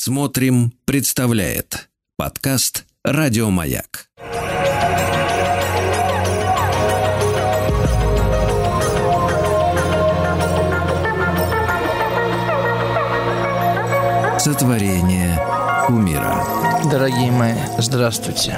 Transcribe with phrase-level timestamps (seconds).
[0.00, 4.06] Смотрим, представляет подкаст Радиомаяк.
[14.38, 15.36] Сотворение
[15.88, 16.44] умира.
[16.88, 18.56] Дорогие мои, здравствуйте.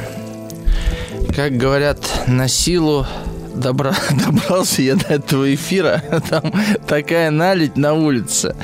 [1.34, 3.06] Как говорят, на силу
[3.54, 3.94] добра,
[4.26, 6.04] добрался я до этого эфира.
[6.28, 6.52] Там
[6.86, 8.54] такая налить на улице.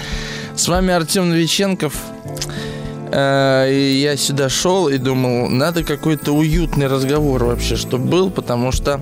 [0.54, 1.94] С вами Артем Новиченков.
[3.16, 8.72] Э, и я сюда шел и думал, надо какой-то уютный разговор вообще, чтобы был, потому
[8.72, 9.00] что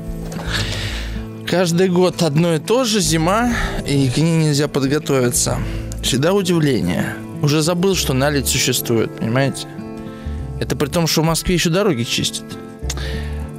[1.49, 3.53] каждый год одно и то же, зима,
[3.85, 5.59] и к ней нельзя подготовиться.
[6.01, 7.17] Всегда удивление.
[7.43, 9.67] Уже забыл, что налить существует, понимаете?
[10.61, 12.45] Это при том, что в Москве еще дороги чистят.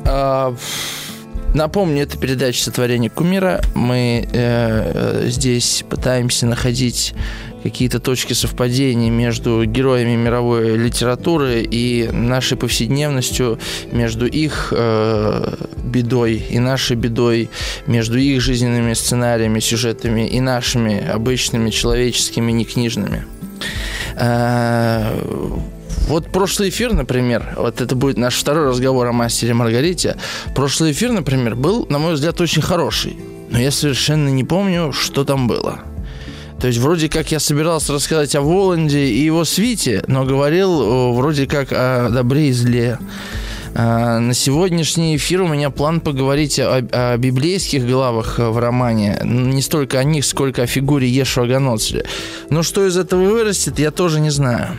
[0.05, 0.55] А,
[1.53, 3.61] напомню, это передача «Сотворение кумира».
[3.73, 7.13] Мы э, здесь пытаемся находить
[7.65, 13.57] какие-то точки совпадения между героями мировой литературы и нашей повседневностью,
[13.91, 17.49] между их э, бедой и нашей бедой,
[17.87, 23.25] между их жизненными сценариями, сюжетами и нашими обычными человеческими, некнижными.
[24.15, 25.19] Э,
[26.07, 30.17] вот прошлый эфир, например, вот это будет наш второй разговор о мастере Маргарите.
[30.53, 33.17] Прошлый эфир, например, был, на мой взгляд, очень хороший.
[33.49, 35.79] Но я совершенно не помню, что там было.
[36.65, 41.45] То есть вроде как я собирался рассказать о Воланде и его свите, но говорил вроде
[41.45, 42.97] как о добре и зле.
[43.75, 49.19] А, на сегодняшний эфир у меня план поговорить о, о библейских главах в романе.
[49.23, 52.03] Не столько о них, сколько о фигуре Ешуа Ганоцри.
[52.49, 54.75] Но что из этого вырастет, я тоже не знаю.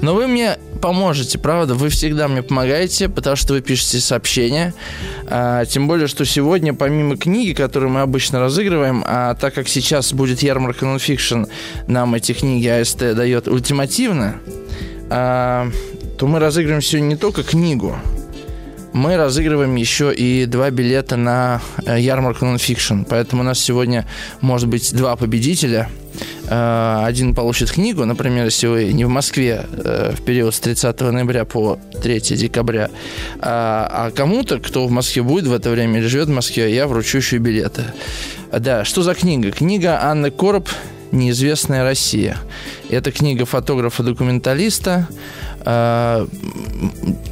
[0.00, 1.74] Но вы мне поможете, правда?
[1.74, 4.74] Вы всегда мне помогаете, потому что вы пишете сообщения.
[5.26, 10.12] А, тем более, что сегодня, помимо книги, которую мы обычно разыгрываем, а так как сейчас
[10.12, 11.44] будет ярмарка нонфикшн,
[11.86, 14.40] нам эти книги АСТ дает ультимативно,
[15.08, 15.68] а,
[16.18, 17.96] то мы разыгрываем сегодня не только книгу,
[18.92, 23.02] мы разыгрываем еще и два билета на э, ярмарку нонфикшн.
[23.08, 24.04] Поэтому у нас сегодня
[24.40, 25.88] может быть два победителя–
[26.50, 31.44] один получит книгу, например, если вы не в Москве э, в период с 30 ноября
[31.44, 32.90] по 3 декабря,
[33.38, 36.86] а, а кому-то, кто в Москве будет в это время или живет в Москве, я
[36.86, 37.84] вручу еще билеты.
[38.52, 39.52] Да, что за книга?
[39.52, 40.68] Книга Анны Короб
[41.12, 42.36] «Неизвестная Россия».
[42.88, 45.08] Это книга фотографа-документалиста.
[45.64, 46.26] Э,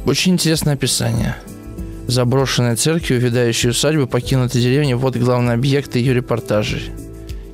[0.05, 1.35] очень интересное описание
[2.07, 4.93] заброшенная церковь, увядающие усадьбы, покинутые деревни.
[4.93, 6.91] Вот главные объекты ее репортажей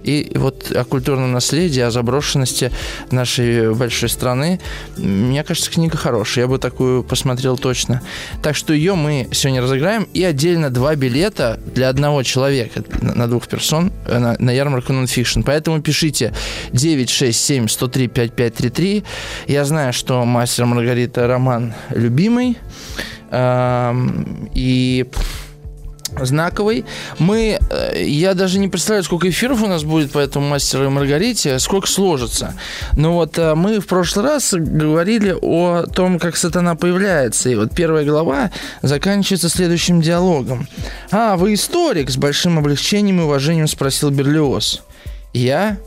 [0.05, 2.71] и вот о культурном наследии, о заброшенности
[3.11, 4.59] нашей большой страны.
[4.97, 6.45] Мне кажется, книга хорошая.
[6.45, 8.01] Я бы такую посмотрел точно.
[8.41, 10.07] Так что ее мы сегодня разыграем.
[10.13, 15.41] И отдельно два билета для одного человека, на двух персон, э, на, на ярмарку нонфикшн.
[15.41, 16.33] Поэтому пишите
[16.71, 19.03] 967 103 5533.
[19.47, 22.57] Я знаю, что «Мастер Маргарита» роман любимый.
[24.53, 25.05] И
[26.21, 26.85] знаковый.
[27.19, 30.89] Мы, э, я даже не представляю, сколько эфиров у нас будет по этому мастеру и
[30.89, 32.53] Маргарите, сколько сложится.
[32.95, 37.49] Но вот э, мы в прошлый раз говорили о том, как сатана появляется.
[37.49, 40.67] И вот первая глава заканчивается следующим диалогом.
[41.11, 44.83] «А, вы историк?» С большим облегчением и уважением спросил Берлиоз.
[45.33, 45.77] «Я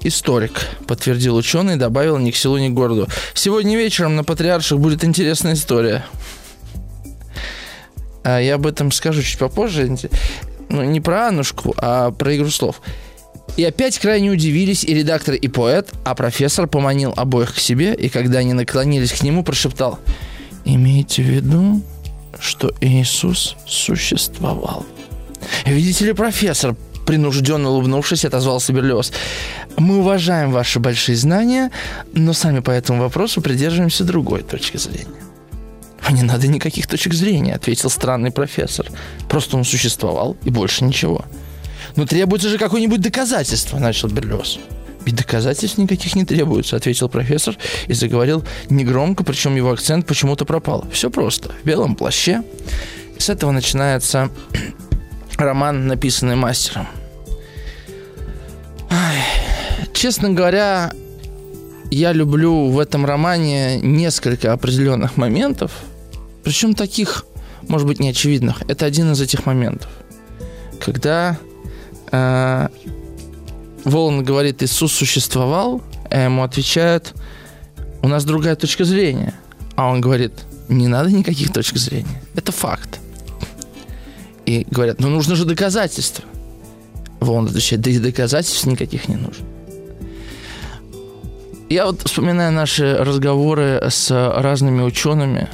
[0.00, 3.08] историк»,— подтвердил ученый и добавил ни к селу, ни к городу.
[3.34, 6.04] «Сегодня вечером на Патриарших будет интересная история».
[8.28, 9.96] А я об этом скажу чуть попозже.
[10.68, 12.82] Ну, не про Аннушку, а про игру слов.
[13.56, 18.10] И опять крайне удивились и редактор, и поэт, а профессор поманил обоих к себе, и
[18.10, 19.98] когда они наклонились к нему, прошептал
[20.66, 21.80] «Имейте в виду,
[22.38, 24.84] что Иисус существовал».
[25.64, 29.10] «Видите ли, профессор?» принужденно улыбнувшись, отозвался Берлиоз.
[29.78, 31.70] «Мы уважаем ваши большие знания,
[32.12, 35.17] но сами по этому вопросу придерживаемся другой точки зрения».
[36.08, 38.86] «А не надо никаких точек зрения»,— ответил странный профессор.
[39.28, 41.26] «Просто он существовал, и больше ничего».
[41.96, 44.58] «Но требуется же какое-нибудь доказательство»,— начал Берлиоз.
[45.04, 47.58] «Ведь доказательств никаких не требуется»,— ответил профессор
[47.88, 50.86] и заговорил негромко, причем его акцент почему-то пропал.
[50.90, 51.50] Все просто.
[51.62, 52.42] В белом плаще.
[53.18, 54.30] с этого начинается
[55.36, 56.88] роман, написанный мастером.
[58.88, 59.18] Ай,
[59.92, 60.90] честно говоря,
[61.90, 65.72] я люблю в этом романе несколько определенных моментов,
[66.48, 67.26] причем таких,
[67.68, 68.62] может быть, неочевидных.
[68.68, 69.90] Это один из этих моментов,
[70.80, 71.36] когда
[72.10, 72.68] э,
[73.84, 77.12] Волан говорит, Иисус существовал, а ему отвечают,
[78.00, 79.34] у нас другая точка зрения.
[79.76, 80.32] А он говорит,
[80.70, 82.98] не надо никаких точек зрения, это факт.
[84.46, 86.24] И говорят, ну нужно же доказательства.
[87.20, 89.44] Волан отвечает, да и доказательств никаких не нужно.
[91.68, 95.46] Я вот вспоминаю наши разговоры с разными учеными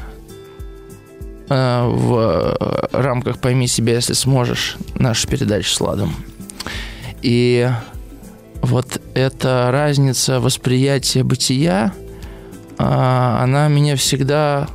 [1.49, 6.14] в рамках «Пойми себя, если сможешь» наша передача с Ладом.
[7.20, 7.70] И
[8.62, 11.93] вот эта разница восприятия бытия,
[12.79, 14.69] э, она меня всегда,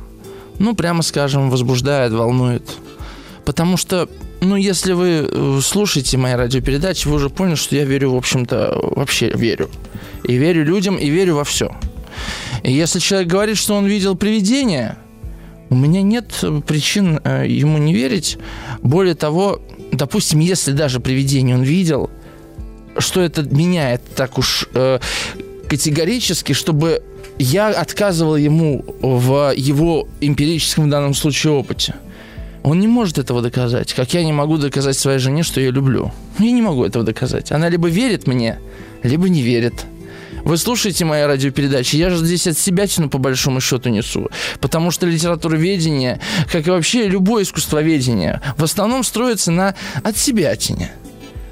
[0.58, 2.62] ну, прямо скажем, возбуждает, волнует.
[3.44, 4.08] Потому что
[4.40, 8.92] ну, если вы э, слушаете мои радиопередачи, вы уже поняли, что я верю, в общем-то,
[8.96, 9.68] вообще верю.
[10.24, 11.74] И верю людям, и верю во все.
[12.62, 14.96] И если человек говорит, что он видел привидение,
[15.70, 18.38] у меня нет причин э, ему не верить.
[18.82, 19.60] Более того,
[19.92, 22.10] допустим, если даже привидение он видел,
[22.98, 24.98] что это меняет так уж э,
[25.68, 27.02] категорически, чтобы
[27.38, 31.94] я отказывал ему в его эмпирическом в данном случае опыте.
[32.62, 36.12] Он не может этого доказать, как я не могу доказать своей жене, что я люблю.
[36.38, 37.52] Я не могу этого доказать.
[37.52, 38.58] Она либо верит мне,
[39.02, 39.86] либо не верит.
[40.44, 44.28] Вы слушаете мои радиопередачи, я же здесь от себя по большому счету несу.
[44.60, 46.20] Потому что литературоведение,
[46.50, 50.92] как и вообще любое искусствоведение, в основном строится на от себя тине.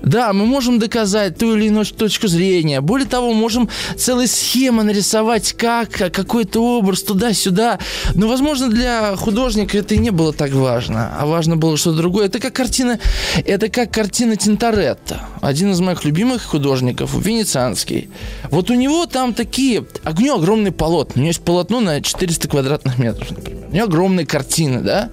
[0.02, 2.80] Да, мы можем доказать ту или иную точку зрения.
[2.80, 7.78] Более того, можем целые схемы нарисовать, как, какой-то образ туда-сюда.
[8.14, 11.16] Но, возможно, для художника это и не было так важно.
[11.18, 12.26] А важно было что-то другое.
[12.26, 12.98] Это как картина,
[13.44, 15.22] это как картина Тинторетто.
[15.40, 18.08] Один из моих любимых художников, венецианский.
[18.50, 19.84] Вот у него там такие...
[20.04, 21.14] А у него огромный полотно.
[21.16, 23.66] У него есть полотно на 400 квадратных метров, например.
[23.70, 25.10] У него огромные картины, да?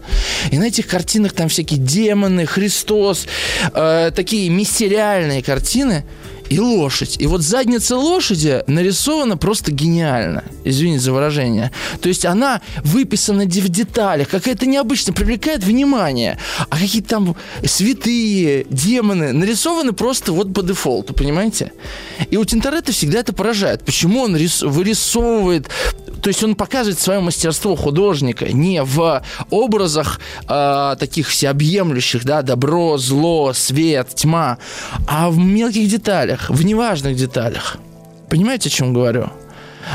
[0.51, 3.27] И на этих картинах там всякие демоны, Христос,
[3.73, 6.03] э, такие сериальные картины
[6.49, 7.17] и лошадь.
[7.19, 10.43] И вот задница лошади нарисована просто гениально.
[10.63, 11.71] Извините за выражение.
[12.01, 16.37] То есть она выписана в деталях, какая-то необычно привлекает внимание.
[16.69, 21.71] А какие-то там святые, демоны нарисованы просто вот по дефолту, понимаете?
[22.29, 23.83] И у Тинторетто всегда это поражает.
[23.83, 25.69] Почему он рис- вырисовывает
[26.25, 29.21] то есть он показывает свое мастерство художника не в
[29.51, 30.19] образах
[30.49, 34.57] э, таких всеобъемлющих, да, добро, зло, свет, тьма,
[35.07, 37.77] а в мелких деталях, в неважных деталях.
[38.29, 39.29] Понимаете, о чем говорю?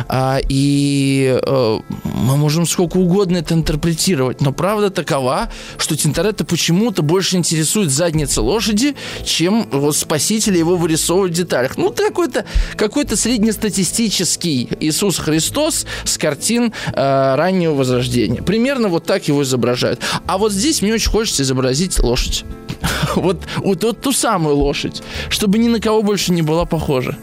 [0.08, 7.02] А, и а, мы можем сколько угодно это интерпретировать, но правда такова, что Тинторетто почему-то
[7.02, 8.94] больше интересует задница лошади,
[9.24, 11.76] чем вот спасителя его вырисовывать в деталях.
[11.76, 12.44] Ну, какой-то
[12.76, 18.42] какой среднестатистический Иисус Христос с картин а, раннего Возрождения.
[18.42, 20.00] Примерно вот так его изображают.
[20.26, 22.44] А вот здесь мне очень хочется изобразить лошадь.
[23.16, 27.16] Вот, вот, вот ту самую лошадь, чтобы ни на кого больше не была похожа.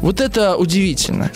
[0.00, 1.30] Вот это удивительно.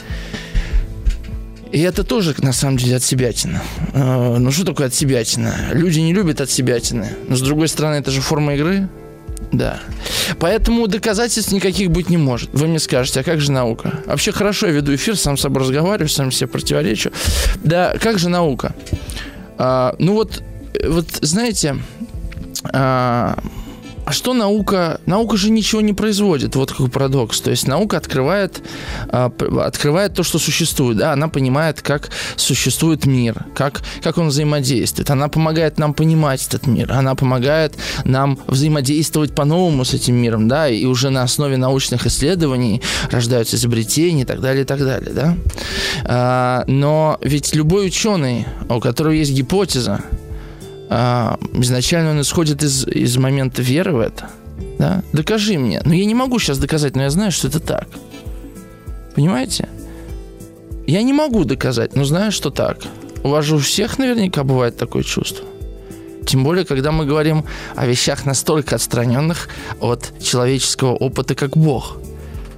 [1.74, 3.60] И это тоже, на самом деле, от себятина.
[3.94, 5.52] Э, ну, что такое от себятина?
[5.72, 7.08] Люди не любят от себятины.
[7.28, 8.88] Но, с другой стороны, это же форма игры.
[9.50, 9.80] Да.
[10.38, 12.50] Поэтому доказательств никаких быть не может.
[12.52, 14.02] Вы мне скажете, а как же наука?
[14.06, 17.10] Вообще хорошо я веду эфир, сам с собой разговариваю, сам себе противоречу.
[17.64, 18.72] Да, как же наука?
[19.58, 20.44] А, ну вот,
[20.86, 21.78] вот знаете,
[22.72, 23.36] а,
[24.04, 25.00] а что наука?
[25.06, 26.56] Наука же ничего не производит.
[26.56, 27.40] Вот какой парадокс.
[27.40, 28.62] То есть наука открывает,
[29.08, 29.30] э,
[29.60, 30.98] открывает то, что существует.
[30.98, 31.12] Да?
[31.12, 35.10] Она понимает, как существует мир, как, как он взаимодействует.
[35.10, 36.92] Она помогает нам понимать этот мир.
[36.92, 37.74] Она помогает
[38.04, 40.48] нам взаимодействовать по-новому с этим миром.
[40.48, 40.68] Да?
[40.68, 45.12] И уже на основе научных исследований рождаются изобретения и так далее, и так далее.
[45.12, 45.36] Да?
[46.04, 50.00] А, но ведь любой ученый, у которого есть гипотеза,
[50.90, 54.30] а, изначально он исходит из, из момента веры в это.
[54.78, 55.02] Да?
[55.12, 55.80] Докажи мне.
[55.84, 57.88] Но я не могу сейчас доказать, но я знаю, что это так.
[59.14, 59.68] Понимаете?
[60.86, 62.78] Я не могу доказать, но знаю, что так.
[63.22, 65.46] У вас же у всех наверняка бывает такое чувство.
[66.26, 67.44] Тем более, когда мы говорим
[67.76, 69.48] о вещах настолько отстраненных
[69.80, 71.98] от человеческого опыта, как Бог.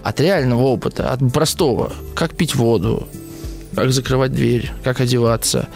[0.03, 1.93] От реального опыта, от простого.
[2.15, 3.09] Как пить воду,
[3.75, 5.69] как закрывать дверь, как одеваться,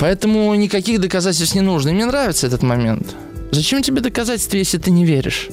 [0.00, 1.90] Поэтому никаких доказательств не нужно.
[1.90, 3.14] И мне нравится этот момент.
[3.52, 5.48] Зачем тебе доказательства, если ты не веришь?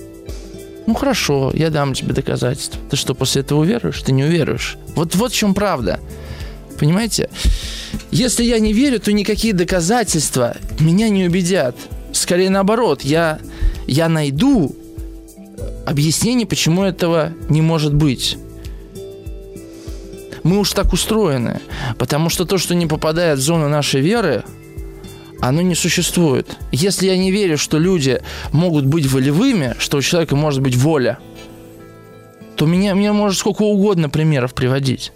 [0.87, 2.79] Ну хорошо, я дам тебе доказательства.
[2.89, 4.01] Ты что, после этого уверуешь?
[4.01, 4.77] Ты не уверуешь.
[4.95, 5.99] Вот, вот в чем правда.
[6.79, 7.29] Понимаете?
[8.09, 11.75] Если я не верю, то никакие доказательства меня не убедят.
[12.11, 13.39] Скорее наоборот, я,
[13.85, 14.75] я найду
[15.85, 18.37] объяснение, почему этого не может быть
[20.43, 21.59] мы уж так устроены.
[21.97, 24.43] Потому что то, что не попадает в зону нашей веры,
[25.39, 26.57] оно не существует.
[26.71, 28.21] Если я не верю, что люди
[28.51, 31.17] могут быть волевыми, что у человека может быть воля,
[32.55, 35.11] то меня, меня может сколько угодно примеров приводить.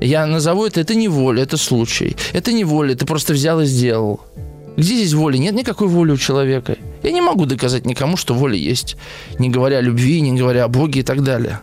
[0.00, 2.16] Я назову это, это не воля, это случай.
[2.32, 4.20] Это не воля, ты просто взял и сделал.
[4.76, 5.36] Где здесь воля?
[5.36, 6.76] Нет никакой воли у человека.
[7.02, 8.96] Я не могу доказать никому, что воля есть.
[9.38, 11.60] Не говоря о любви, не говоря о Боге и так далее.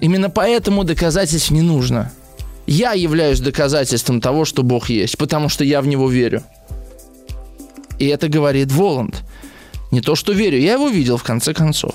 [0.00, 2.12] Именно поэтому доказательств не нужно.
[2.66, 6.42] Я являюсь доказательством того, что Бог есть, потому что я в Него верю.
[7.98, 9.22] И это говорит Воланд.
[9.90, 11.94] Не то, что верю, я его видел в конце концов.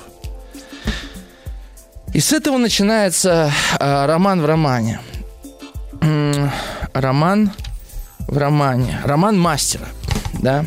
[2.13, 4.99] И с этого начинается э, роман в романе.
[6.93, 7.51] роман
[8.27, 8.99] в романе.
[9.03, 9.87] Роман мастера,
[10.41, 10.65] да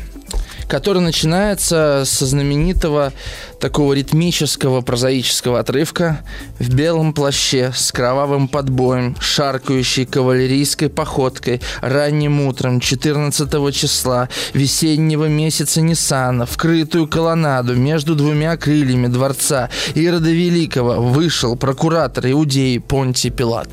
[0.71, 3.13] который начинается со знаменитого
[3.59, 6.21] такого ритмического прозаического отрывка
[6.61, 15.81] в белом плаще с кровавым подбоем, шаркающей кавалерийской походкой ранним утром 14 числа весеннего месяца
[15.81, 23.69] Ниссана в крытую колоннаду между двумя крыльями дворца Ирода Великого вышел прокуратор Иудеи Понтий Пилат.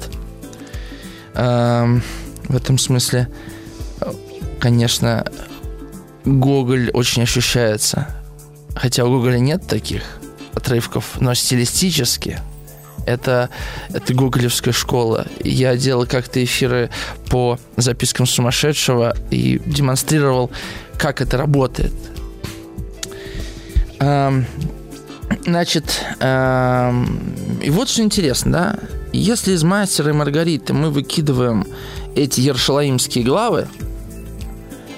[1.36, 2.02] Эм,
[2.50, 3.28] в этом смысле,
[4.60, 5.24] конечно,
[6.28, 8.08] Гоголь очень ощущается.
[8.76, 10.04] Хотя у Гоголя нет таких
[10.54, 12.40] отрывков, но стилистически
[13.06, 13.50] это,
[13.94, 15.26] это гоголевская школа.
[15.42, 16.90] Я делал как-то эфиры
[17.30, 20.52] по запискам сумасшедшего и демонстрировал,
[20.98, 21.94] как это работает.
[24.00, 24.46] Эм,
[25.46, 28.80] значит, эм, и вот что интересно, да?
[29.14, 31.66] Если из «Мастера и Маргариты» мы выкидываем
[32.14, 33.68] эти ершалаимские главы,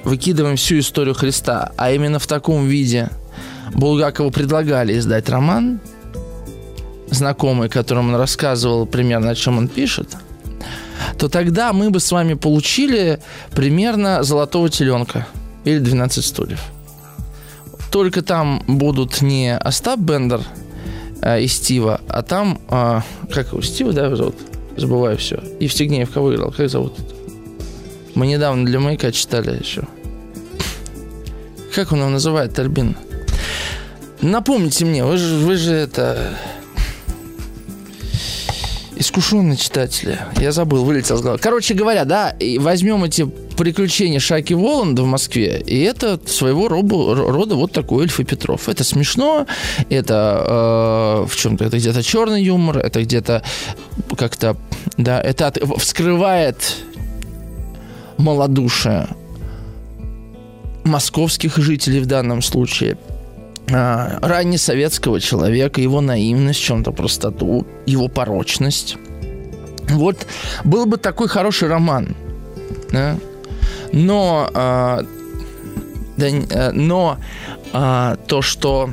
[0.04, 3.10] выкидываем всю историю Христа, а именно в таком виде
[3.74, 5.80] Булгакову предлагали издать роман,
[7.12, 10.18] знакомый, которому он рассказывал примерно, о чем он пишет,
[11.18, 13.20] то тогда мы бы с вами получили
[13.52, 15.28] примерно «Золотого теленка»
[15.66, 16.62] или «12 стульев».
[17.92, 20.42] Только там будут не Остап Бендер
[21.22, 23.02] э, и Стива, а там, э,
[23.32, 24.36] как его, Стива, да, зовут?
[24.78, 25.42] Забываю все.
[25.60, 26.52] Евстигнеев кого играл?
[26.52, 26.94] Как зовут?
[28.20, 29.84] Мы недавно для маяка читали еще.
[31.74, 32.98] Как он его называет, Альбин?
[34.20, 36.38] Напомните мне, вы же, вы же это...
[38.98, 40.20] Искушенные читатели.
[40.38, 41.40] Я забыл, вылетел с головы.
[41.42, 47.56] Короче говоря, да, возьмем эти приключения Шаки Воланда в Москве, и это своего рода, рода
[47.56, 48.68] вот такой Эльф и Петров.
[48.68, 49.48] Это смешно,
[49.90, 53.44] это э, в чем-то, это где-то черный юмор, это где-то
[54.18, 54.58] как-то,
[54.98, 56.76] да, это от, вскрывает
[58.20, 59.08] малодушие
[60.84, 62.98] московских жителей в данном случае,
[63.72, 68.98] а, раннесоветского человека, его наивность, чем-то простоту, его порочность.
[69.90, 70.28] Вот
[70.64, 72.16] был бы такой хороший роман,
[72.92, 73.18] да?
[73.92, 75.02] но, а,
[76.18, 77.18] да, э, но
[77.74, 78.92] а, то, что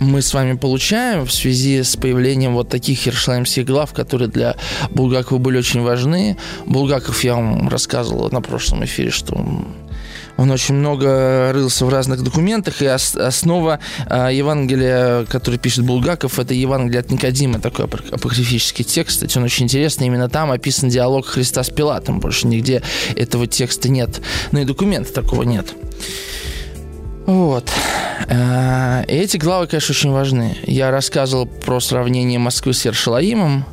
[0.00, 4.56] мы с вами получаем в связи с появлением вот таких хершлаймских глав, которые для
[4.90, 6.36] Булгакова были очень важны.
[6.66, 9.34] Булгаков, я вам рассказывал на прошлом эфире, что
[10.36, 16.54] он очень много рылся в разных документах, и основа э, Евангелия, который пишет Булгаков, это
[16.54, 19.16] Евангелие от Никодима, такой апокрифический текст.
[19.16, 20.06] Кстати, он очень интересный.
[20.06, 22.20] Именно там описан диалог Христа с Пилатом.
[22.20, 22.82] Больше нигде
[23.16, 24.20] этого текста нет.
[24.52, 25.74] Ну и документа такого нет.
[27.28, 27.70] Вот.
[28.30, 30.56] Э, эти главы, конечно, очень важны.
[30.62, 33.66] Я рассказывал про сравнение Москвы с Ершалаимом.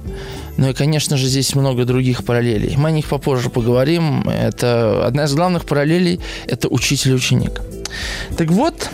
[0.57, 2.75] Ну и, конечно же, здесь много других параллелей.
[2.75, 4.27] Мы о них попозже поговорим.
[4.27, 7.61] Это одна из главных параллелей– это учитель и ученик.
[8.37, 8.89] Так вот,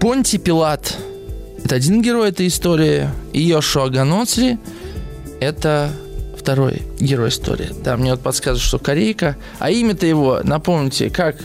[0.00, 0.96] Понти Пилат–
[1.62, 4.58] это один герой этой истории, и Йошуа Ганоцри–
[5.40, 5.90] это
[6.38, 7.68] второй герой истории.
[7.84, 9.36] Да, мне вот подсказывают, что корейка.
[9.58, 11.36] А имя-то его, напомните, как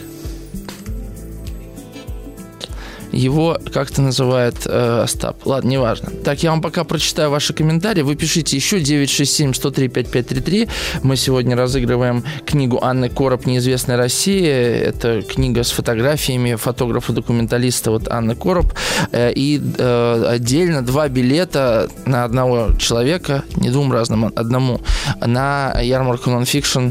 [3.12, 5.46] его как-то называет э, Остап.
[5.46, 6.12] Ладно, неважно.
[6.24, 8.01] Так, я вам пока прочитаю ваши комментарии.
[8.01, 10.70] Вы пишите еще 967-103-5533.
[11.03, 14.82] Мы сегодня разыгрываем книгу Анны Короб «Неизвестная Россия».
[14.82, 18.74] Это книга с фотографиями фотографа-документалиста вот Анны Короб.
[19.12, 24.82] Э, и э, отдельно два билета на одного человека, не двум разным, одному,
[25.20, 26.89] на ярмарку нонфикшн.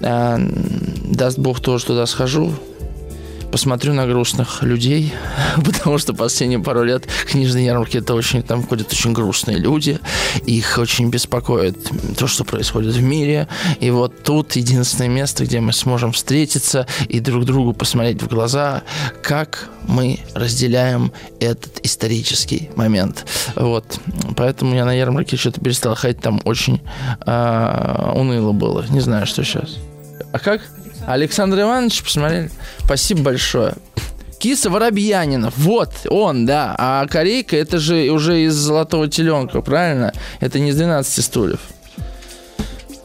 [0.00, 0.38] Э,
[1.04, 2.52] даст Бог тоже туда схожу
[3.56, 5.14] посмотрю на грустных людей,
[5.64, 9.98] потому что последние пару лет книжные ярмарки это очень, там ходят очень грустные люди,
[10.44, 11.78] их очень беспокоит
[12.18, 13.48] то, что происходит в мире,
[13.80, 18.82] и вот тут единственное место, где мы сможем встретиться и друг другу посмотреть в глаза,
[19.22, 21.10] как мы разделяем
[21.40, 23.24] этот исторический момент.
[23.54, 24.00] Вот.
[24.36, 26.82] Поэтому я на ярмарке что-то перестал ходить, там очень
[27.24, 28.84] э, уныло было.
[28.90, 29.78] Не знаю, что сейчас.
[30.32, 30.60] А как?
[31.06, 32.50] Александр Иванович, посмотрели?
[32.84, 33.74] Спасибо большое.
[34.38, 35.54] Киса Воробьянинов.
[35.56, 36.74] Вот он, да.
[36.78, 40.12] А Корейка это же уже из Золотого теленка, правильно?
[40.40, 41.60] Это не из 12 стульев.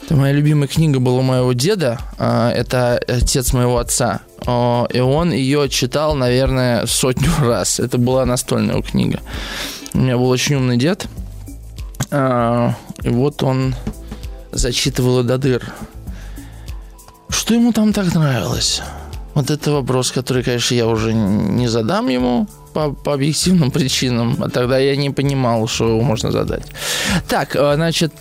[0.04, 2.00] Это моя любимая книга была у моего деда.
[2.18, 4.22] А, это отец моего отца.
[4.44, 7.80] И он ее читал, наверное, сотню раз.
[7.80, 9.20] Это была настольная книга.
[9.94, 11.06] У меня был очень умный дед.
[12.10, 13.76] А, И вот он
[14.52, 15.72] зачитывал до дыр.
[17.32, 18.82] Что ему там так нравилось?
[19.34, 24.36] Вот это вопрос, который, конечно, я уже не задам ему по, по объективным причинам.
[24.44, 26.66] А тогда я не понимал, что его можно задать.
[27.28, 28.14] Так, э, значит,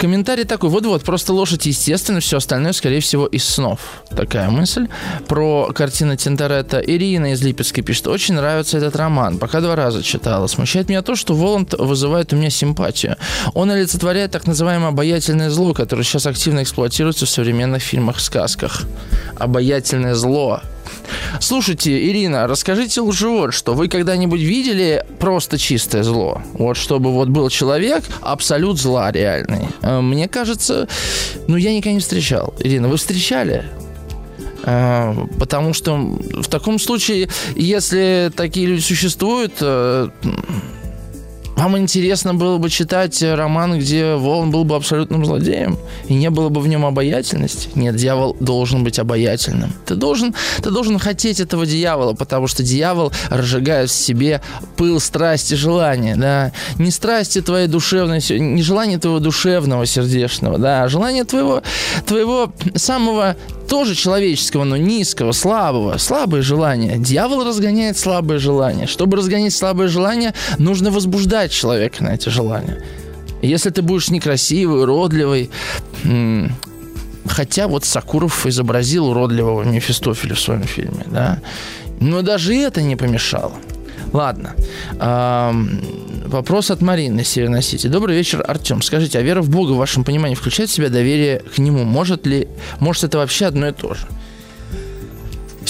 [0.00, 4.02] Комментарий такой, вот-вот, просто лошадь, естественно, все остальное, скорее всего, из снов.
[4.08, 4.88] Такая мысль.
[5.28, 6.78] Про картину Тинторетта.
[6.78, 9.36] Ирина из Липецкой пишет, очень нравится этот роман.
[9.36, 10.46] Пока два раза читала.
[10.46, 13.16] Смущает меня то, что Воланд вызывает у меня симпатию.
[13.52, 18.84] Он олицетворяет так называемое обаятельное зло, которое сейчас активно эксплуатируется в современных фильмах-сказках.
[19.36, 20.62] Обаятельное зло.
[21.40, 23.74] Слушайте, Ирина, расскажите лучше вот что.
[23.74, 26.42] Вы когда-нибудь видели просто чистое зло?
[26.54, 29.68] Вот чтобы вот был человек, абсолют зла реальный.
[29.82, 30.88] Э, мне кажется,
[31.48, 32.54] ну я никогда не встречал.
[32.58, 33.64] Ирина, вы встречали?
[34.64, 40.08] Э, потому что в таком случае, если такие люди существуют, э,
[41.60, 46.48] вам интересно было бы читать роман, где Волан был бы абсолютным злодеем, и не было
[46.48, 47.68] бы в нем обаятельности?
[47.74, 49.70] Нет, дьявол должен быть обаятельным.
[49.84, 54.40] Ты должен, ты должен хотеть этого дьявола, потому что дьявол разжигает в себе
[54.78, 56.52] пыл страсти, желания, да.
[56.78, 61.62] Не страсти твоей душевной, не желание твоего душевного, сердечного, да, а желание твоего,
[62.06, 63.36] твоего самого
[63.70, 66.96] тоже человеческого, но низкого, слабого, слабые желания.
[66.98, 68.88] Дьявол разгоняет слабые желания.
[68.88, 72.82] Чтобы разгонять слабые желания, нужно возбуждать человека на эти желания.
[73.42, 75.50] Если ты будешь некрасивый, уродливый,
[77.26, 81.40] хотя вот Сакуров изобразил уродливого Мефистофеля в своем фильме, да,
[82.00, 83.52] но даже это не помешало.
[84.12, 84.54] Ладно.
[86.26, 87.86] Вопрос от Марины Северной Сити.
[87.86, 88.82] Добрый вечер, Артем.
[88.82, 91.84] Скажите, а вера в Бога в вашем понимании включает в себя доверие к Нему?
[91.84, 94.06] Может ли, может это вообще одно и то же?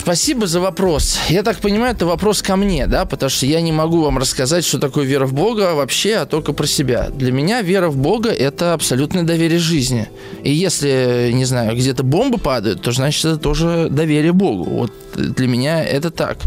[0.01, 1.19] Спасибо за вопрос.
[1.29, 4.65] Я так понимаю, это вопрос ко мне, да, потому что я не могу вам рассказать,
[4.65, 7.11] что такое вера в Бога вообще, а только про себя.
[7.11, 10.09] Для меня вера в Бога– это абсолютное доверие жизни.
[10.43, 14.65] И если, не знаю, где-то бомбы падают, то значит это тоже доверие Богу.
[14.65, 16.39] Вот для меня это так.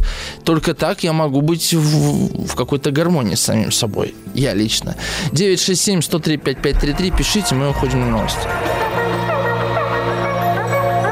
[0.44, 4.16] Только так я могу быть в, в какой-то гармонии с самим собой.
[4.34, 4.96] Я лично.
[5.32, 8.48] 967-103-5533, пишите, мы уходим на новости.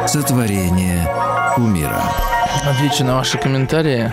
[0.08, 1.08] Сотворение
[1.58, 2.31] умира.
[2.64, 4.12] Отвечу на ваши комментарии.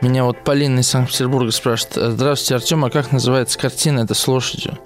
[0.00, 2.14] Меня вот Полина из Санкт-Петербурга спрашивает.
[2.14, 4.78] Здравствуйте, Артем, а как называется картина это с лошадью?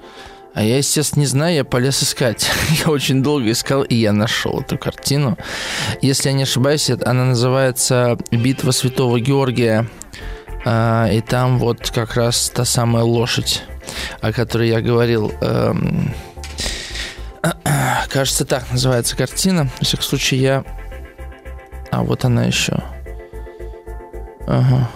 [0.52, 2.50] А я, естественно, не знаю, я полез искать.
[2.85, 5.38] я очень долго искал, и я нашел эту картину.
[6.02, 9.87] Если я не ошибаюсь, она называется «Битва Святого Георгия».
[10.64, 13.62] А, и там вот как раз та самая лошадь,
[14.20, 15.33] о которой я говорил.
[15.40, 16.12] Эм,
[18.09, 19.70] кажется, так называется картина.
[19.81, 20.64] В всяком случае, я
[21.90, 22.83] а, вот она еще.
[24.46, 24.88] Ага.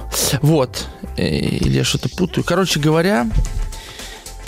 [0.42, 0.88] Вот.
[1.16, 2.44] Или я что-то путаю.
[2.44, 3.26] Короче говоря,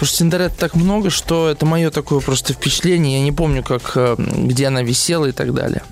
[0.02, 3.18] Потому что Синдарет так много, что это мое такое просто впечатление.
[3.18, 5.82] Я не помню, как, э, где она висела и так далее.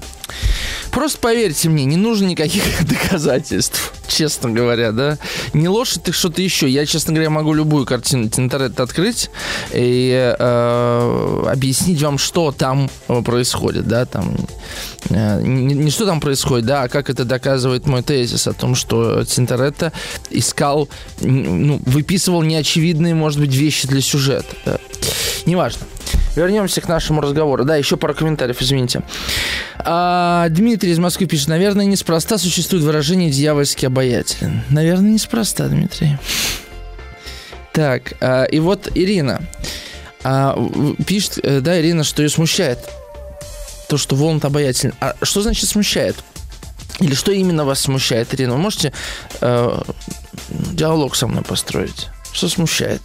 [0.91, 5.19] Просто поверьте мне, не нужно никаких доказательств, честно говоря, да.
[5.53, 6.69] Не лошадь, так что-то еще.
[6.69, 9.31] Я, честно говоря, могу любую картину Тинторет открыть
[9.73, 14.37] и э, объяснить вам, что там э, происходит, да, там.
[15.11, 18.75] Э, не, не что там происходит, да, а как это доказывает мой тезис о том,
[18.75, 19.93] что Тинторетто
[20.31, 20.89] искал,
[21.21, 24.79] ну, выписывал неочевидные, может быть, вещи для сюжета, да.
[25.47, 25.87] Неважно.
[26.37, 27.65] Вернемся к нашему разговору.
[27.65, 29.03] Да, еще пару комментариев, извините.
[29.79, 34.63] А, Дмитрий из Москвы пишет, наверное, неспроста существует выражение «дьявольски обаятелен».
[34.71, 36.19] Наверное, неспроста, Дмитрий.
[37.73, 39.43] Так, а, и вот Ирина
[40.23, 40.57] а,
[41.07, 42.79] пишет, э, да, Ирина, что ее смущает
[43.89, 44.95] то, что Воланд обаятелен.
[45.01, 46.17] А что значит смущает?
[47.01, 48.53] Или что именно вас смущает, Ирина?
[48.53, 48.93] Вы можете
[49.41, 49.83] э,
[50.49, 52.09] диалог со мной построить?
[52.33, 53.03] Что смущает?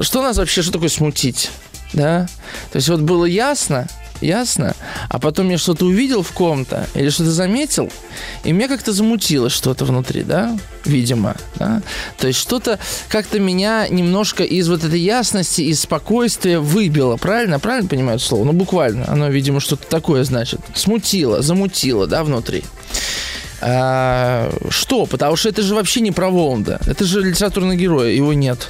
[0.00, 1.50] Что нас вообще, что такое смутить?
[1.94, 2.28] Да?
[2.72, 3.86] То есть вот было ясно,
[4.20, 4.74] ясно,
[5.08, 7.90] а потом я что-то увидел в ком-то или что-то заметил,
[8.42, 11.82] и мне как-то замутило что-то внутри, да, видимо, да?
[12.18, 12.78] То есть что-то
[13.08, 17.58] как-то меня немножко из вот этой ясности, из спокойствия выбило, правильно?
[17.58, 18.44] Правильно понимаю это слово?
[18.44, 20.60] Ну, буквально, оно, видимо, что-то такое значит.
[20.74, 22.64] Смутило, замутило, да, внутри.
[23.60, 25.06] А, что?
[25.06, 26.80] Потому что это же вообще не про Воланда.
[26.86, 28.68] Это же литературный герой, его нет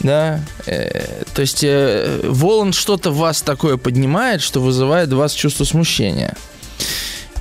[0.00, 5.32] да, э, то есть э, Воланд что-то в вас такое поднимает, что вызывает в вас
[5.32, 6.34] чувство смущения.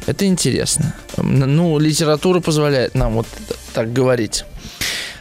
[0.06, 0.96] Это интересно.
[1.18, 3.28] Ну, литература позволяет нам вот
[3.74, 4.44] так говорить.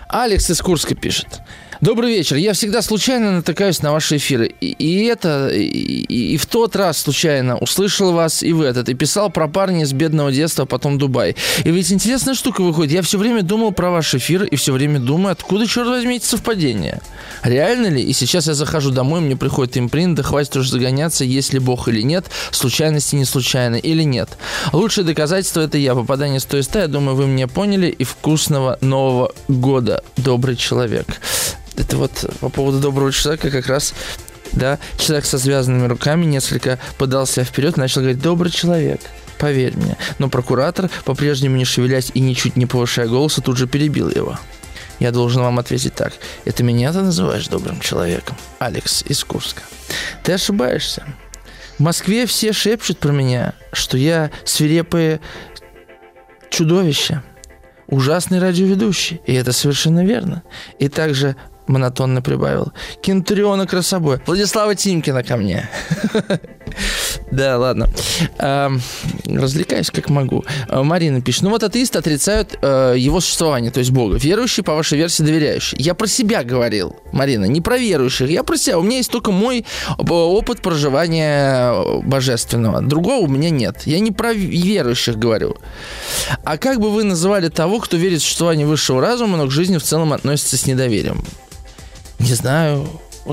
[0.08, 1.40] Алекс из Курска пишет.
[1.82, 2.36] Добрый вечер.
[2.36, 4.54] Я всегда случайно натыкаюсь на ваши эфиры.
[4.60, 8.88] И, и это, и, и в тот раз случайно услышал вас и в этот.
[8.88, 11.34] И писал про парня из бедного детства, а потом Дубай.
[11.64, 12.92] И ведь интересная штука выходит.
[12.92, 16.24] Я все время думал про ваш эфир и все время думаю, откуда, черт возьми, эти
[16.24, 17.00] совпадения.
[17.42, 18.00] Реально ли?
[18.00, 21.88] И сейчас я захожу домой, мне приходит импринт, да хватит уже загоняться, есть ли Бог
[21.88, 24.28] или нет, случайности не случайно или нет.
[24.72, 25.96] Лучшее доказательство это я.
[25.96, 27.88] Попадание 100 из 100, я думаю, вы меня поняли.
[27.88, 31.06] И вкусного Нового года, добрый человек.
[31.82, 33.92] Это вот по поводу доброго человека как раз
[34.52, 39.00] да, человек со связанными руками несколько подался вперед, начал говорить «добрый человек».
[39.38, 39.96] Поверь мне.
[40.18, 44.38] Но прокуратор, по-прежнему не шевелясь и ничуть не повышая голоса, тут же перебил его.
[45.00, 46.12] Я должен вам ответить так.
[46.44, 48.36] Это меня ты называешь добрым человеком?
[48.60, 49.62] Алекс из Курска.
[50.22, 51.04] Ты ошибаешься.
[51.76, 55.18] В Москве все шепчут про меня, что я свирепое
[56.50, 57.22] чудовище,
[57.88, 59.20] ужасный радиоведущий.
[59.26, 60.44] И это совершенно верно.
[60.78, 61.34] И также
[61.66, 62.72] монотонно прибавил.
[63.00, 64.20] Кентуриона красобой.
[64.26, 65.68] Владислава Тимкина ко мне.
[67.30, 67.88] Да, ладно.
[68.38, 70.44] Развлекаюсь как могу.
[70.68, 71.42] А, Марина пишет.
[71.42, 74.16] Ну вот атеисты отрицают э, его существование, то есть Бога.
[74.16, 75.80] Верующие, по вашей версии, доверяющие.
[75.80, 78.30] Я про себя говорил, Марина, не про верующих.
[78.30, 78.78] Я про себя.
[78.78, 79.64] У меня есть только мой
[79.98, 82.82] опыт проживания божественного.
[82.82, 83.82] Другого у меня нет.
[83.86, 85.56] Я не про верующих говорю.
[86.44, 89.78] А как бы вы называли того, кто верит в существование высшего разума, но к жизни
[89.78, 91.24] в целом относится с недоверием?
[92.22, 92.88] Не знаю.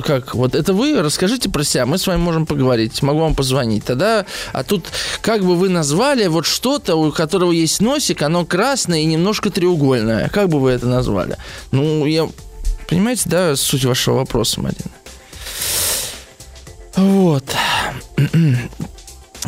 [0.06, 0.36] Как?
[0.36, 3.86] Вот это вы расскажите про себя, мы с вами можем поговорить, могу вам позвонить.
[3.86, 4.86] Тогда, а тут
[5.22, 10.30] как бы вы назвали вот что-то, у которого есть носик, оно красное и немножко треугольное.
[10.30, 11.38] Как бы вы это назвали?
[11.72, 12.30] Ну, я...
[12.88, 14.92] Понимаете, да, суть вашего вопроса, Марина?
[16.96, 17.46] Вот.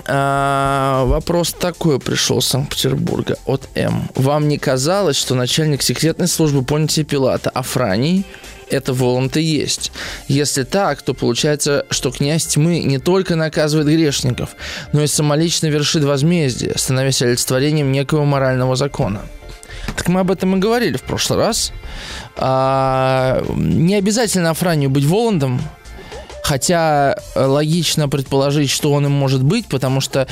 [0.05, 4.09] А, вопрос такой пришел из Санкт-Петербурга от М.
[4.15, 8.25] Вам не казалось, что начальник секретной службы Понтия Пилата Афраний
[8.71, 9.91] это Воланд и есть.
[10.27, 14.55] Если так, то получается, что князь тьмы не только наказывает грешников,
[14.93, 19.21] но и самолично вершит возмездие, становясь олицетворением некого морального закона.
[19.95, 21.71] Так мы об этом и говорили в прошлый раз.
[22.35, 25.61] А, не обязательно Афранию быть Воландом,
[26.43, 30.27] хотя логично предположить, что он им может быть, потому что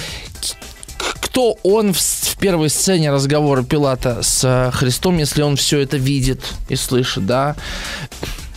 [1.40, 5.96] кто он в, в первой сцене разговора Пилата с э, Христом, если он все это
[5.96, 7.56] видит и слышит, да?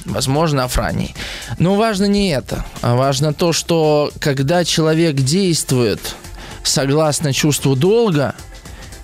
[0.05, 1.15] Возможно, Афраний.
[1.61, 2.67] Но важно не это.
[2.81, 6.17] А важно то, что когда человек действует
[6.65, 8.35] согласно чувству долга,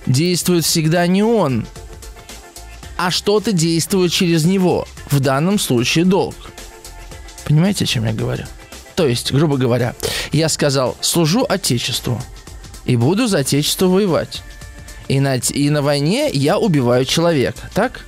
[0.07, 1.65] действует всегда не он,
[2.97, 4.89] а что-то действует через него.
[5.09, 6.35] В данном случае долг.
[7.45, 8.45] Понимаете, о чем я говорю?
[8.97, 9.95] То есть, грубо говоря,
[10.33, 12.21] я сказал, служу Отечеству
[12.89, 14.43] и буду за Отечество воевать.
[15.07, 18.05] И на, и на войне я убиваю человека, так?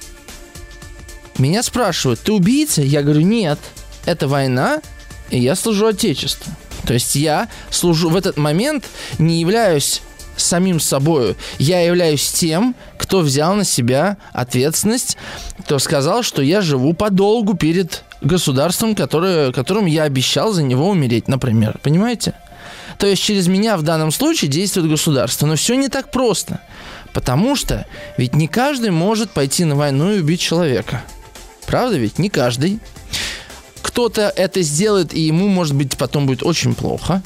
[1.39, 2.83] Меня спрашивают, ты убийца?
[2.83, 3.59] Я говорю, нет,
[4.07, 4.81] это война,
[5.31, 6.53] и я служу Отечеству.
[6.87, 8.87] То есть я служу в этот момент,
[9.19, 10.03] не являюсь
[10.37, 11.37] самим собой.
[11.59, 15.19] Я являюсь тем, кто взял на себя ответственность,
[15.61, 20.89] кто сказал, что я живу по долгу перед государством, которое, которым я обещал за него
[20.89, 21.79] умереть, например.
[21.83, 22.35] Понимаете?
[23.01, 25.47] То есть через меня в данном случае действует государство.
[25.47, 26.61] Но все не так просто.
[27.15, 27.87] Потому что
[28.19, 31.03] ведь не каждый может пойти на войну и убить человека.
[31.67, 32.19] Правда ведь?
[32.19, 32.79] Не каждый.
[33.81, 37.23] Кто-то это сделает, и ему, может быть, потом будет очень плохо.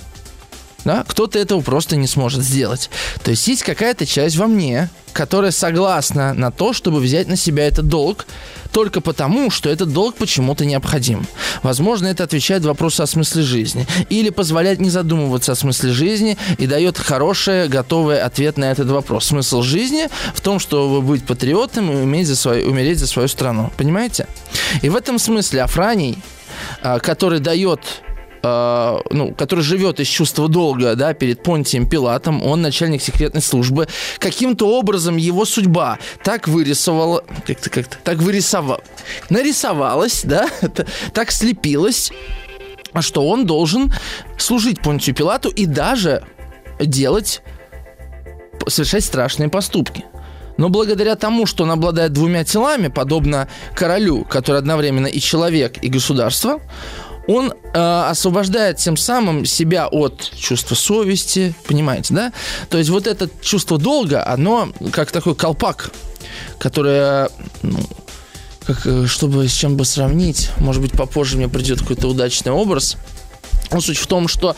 [0.84, 1.04] Да?
[1.08, 2.88] Кто-то этого просто не сможет сделать.
[3.24, 7.66] То есть есть какая-то часть во мне, которая согласна на то, чтобы взять на себя
[7.66, 8.26] этот долг,
[8.74, 11.26] только потому, что этот долг почему-то необходим.
[11.62, 13.86] Возможно, это отвечает вопросу о смысле жизни.
[14.10, 19.26] Или позволяет не задумываться о смысле жизни и дает хороший, готовый ответ на этот вопрос.
[19.26, 23.70] Смысл жизни в том, чтобы быть патриотом и уметь за свою, умереть за свою страну.
[23.76, 24.26] Понимаете?
[24.82, 26.18] И в этом смысле Афраний,
[26.82, 27.80] а, который дает
[28.44, 33.88] э, ну, который живет из чувства долга, да, перед Понтием Пилатом, он начальник секретной службы,
[34.18, 38.80] каким-то образом его судьба так вырисовала, как-то, как-то, так вырисовала,
[39.30, 40.48] нарисовалась, да,
[41.12, 42.12] так слепилась,
[43.00, 43.92] что он должен
[44.38, 46.22] служить Понтию Пилату и даже
[46.78, 47.42] делать,
[48.68, 50.04] совершать страшные поступки.
[50.56, 55.88] Но благодаря тому, что он обладает двумя телами, подобно королю, который одновременно и человек, и
[55.88, 56.60] государство,
[57.26, 62.32] он э, освобождает тем самым себя от чувства совести, понимаете, да?
[62.68, 65.90] То есть вот это чувство долга, оно как такой колпак,
[66.58, 67.30] которое,
[67.62, 67.78] ну,
[68.66, 72.96] как, э, чтобы с чем бы сравнить, может быть, попозже мне придет какой-то удачный образ.
[73.70, 74.54] Но суть в том, что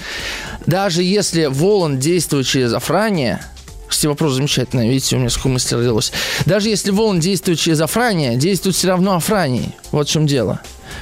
[0.66, 3.40] даже если Волан действует через Афрания,
[3.88, 4.88] Кстати, вопрос замечательный.
[4.88, 6.12] Видите, у меня сколько мыслей родилось.
[6.44, 9.74] Даже если Волан действует через Афрания, действует все равно Афраний.
[9.92, 10.60] Вот в чем дело.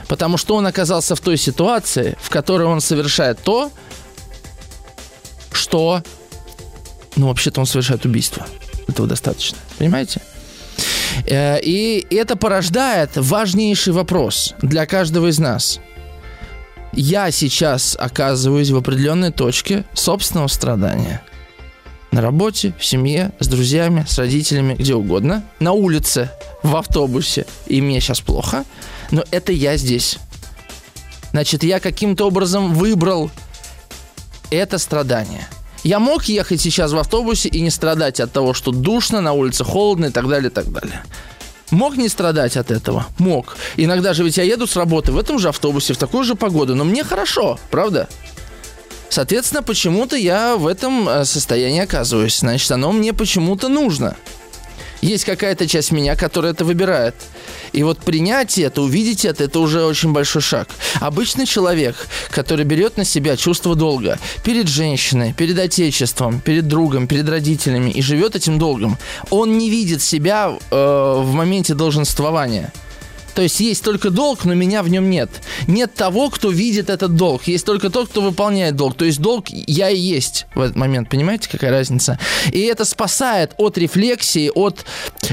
[0.09, 3.71] Потому что он оказался в той ситуации, в которой он совершает то,
[5.53, 6.03] что...
[7.17, 8.47] Ну, вообще-то он совершает убийство.
[8.89, 9.57] Этого достаточно.
[9.79, 10.21] Понимаете?
[11.27, 15.81] Э, и это порождает важнейший вопрос для каждого из нас.
[16.93, 21.23] Я сейчас оказываюсь в определенной точке собственного страдания.
[22.15, 25.43] На работе, в семье, с друзьями, с родителями, где угодно.
[25.59, 26.31] На улице,
[26.63, 27.45] в автобусе.
[27.67, 28.65] И мне сейчас плохо.
[29.11, 30.19] Но это я здесь.
[31.33, 33.33] Значит, я каким-то образом выбрал
[34.53, 35.49] это страдание.
[35.83, 39.65] Я мог ехать сейчас в автобусе и не страдать от того, что душно, на улице
[39.65, 41.03] холодно и так далее, и так далее.
[41.73, 43.07] Мог не страдать от этого?
[43.19, 43.57] Мог.
[43.77, 46.77] Иногда же ведь я еду с работы в этом же автобусе, в такую же погоду,
[46.77, 48.09] но мне хорошо, правда?
[49.15, 52.41] Соответственно, почему-то я в этом э, состоянии оказываюсь.
[52.41, 54.17] Значит, оно мне почему-то нужно
[55.03, 57.15] есть какая-то часть меня, которая это выбирает.
[57.73, 60.69] И вот принять это, увидеть это, это уже очень большой шаг.
[61.01, 61.95] Обычный человек,
[62.31, 68.03] который берет на себя чувство долга перед женщиной, перед отечеством, перед другом, перед родителями и
[68.03, 68.99] живет этим долгом,
[69.31, 72.73] он не видит себя э, в моменте долженствования.
[73.35, 75.31] То есть есть только долг, но меня в нем нет.
[75.67, 77.45] Нет того, кто видит этот долг.
[77.45, 78.97] Есть только тот, кто выполняет долг.
[78.97, 81.09] То есть долг я и есть в этот момент.
[81.09, 82.19] Понимаете, какая разница?
[82.53, 84.85] И это спасает от рефлексии, от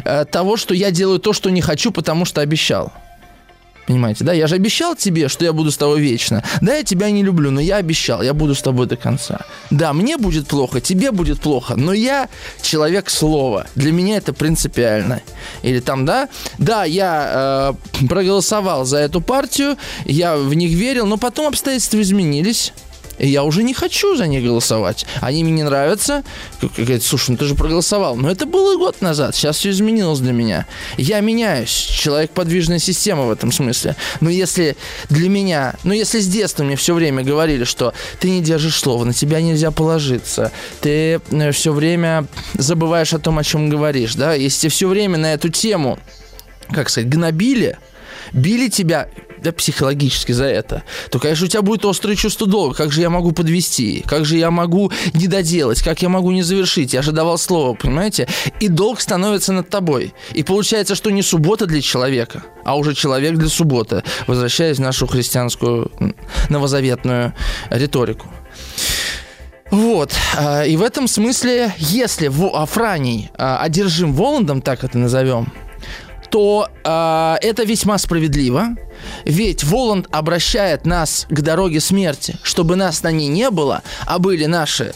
[0.04, 2.92] э, того, что я делаю то, что не хочу, потому что обещал.
[3.92, 4.32] Понимаете, да?
[4.32, 6.42] Я же обещал тебе, что я буду с тобой вечно.
[6.62, 9.42] Да, я тебя не люблю, но я обещал, я буду с тобой до конца.
[9.70, 12.30] Да, мне будет плохо, тебе будет плохо, но я
[12.62, 13.68] человек слова.
[13.76, 15.22] Для меня это принципиально.
[15.62, 19.76] Или там, да, да, я э, проголосовал за эту партию,
[20.06, 22.72] я в них верил, но потом обстоятельства изменились
[23.18, 25.06] и я уже не хочу за них голосовать.
[25.22, 26.24] Они мне не нравятся.
[26.62, 28.16] Говорит, слушай, ну ты же проголосовал.
[28.16, 30.66] Но это было год назад, сейчас все изменилось для меня.
[30.98, 33.96] Я меняюсь, человек подвижная система в этом смысле.
[34.20, 34.76] Но если
[35.10, 39.04] для меня, ну если с детства мне все время говорили, что ты не держишь слова,
[39.04, 44.34] на тебя нельзя положиться, ты э, все время забываешь о том, о чем говоришь, да,
[44.34, 46.00] если все время на эту тему,
[46.72, 47.78] как сказать, гнобили,
[48.34, 49.08] били тебя
[49.42, 52.76] да, психологически за это, то, конечно, у тебя будет острое чувство долга.
[52.76, 54.04] Как же я могу подвести?
[54.08, 55.82] Как же я могу не доделать?
[55.82, 56.94] Как я могу не завершить?
[56.94, 58.28] Я же давал слово, понимаете?
[58.60, 60.14] И долг становится над тобой.
[60.34, 65.08] И получается, что не суббота для человека, а уже человек для субботы, возвращаясь в нашу
[65.08, 65.92] христианскую
[66.50, 67.34] новозаветную
[67.70, 68.28] риторику.
[69.72, 70.14] Вот.
[70.38, 75.52] А, и в этом смысле, если Афраний а, одержим Воландом, так это назовем,
[76.32, 78.70] то э, это весьма справедливо,
[79.26, 84.46] ведь Воланд обращает нас к дороге смерти, чтобы нас на ней не было, а были
[84.46, 84.94] наши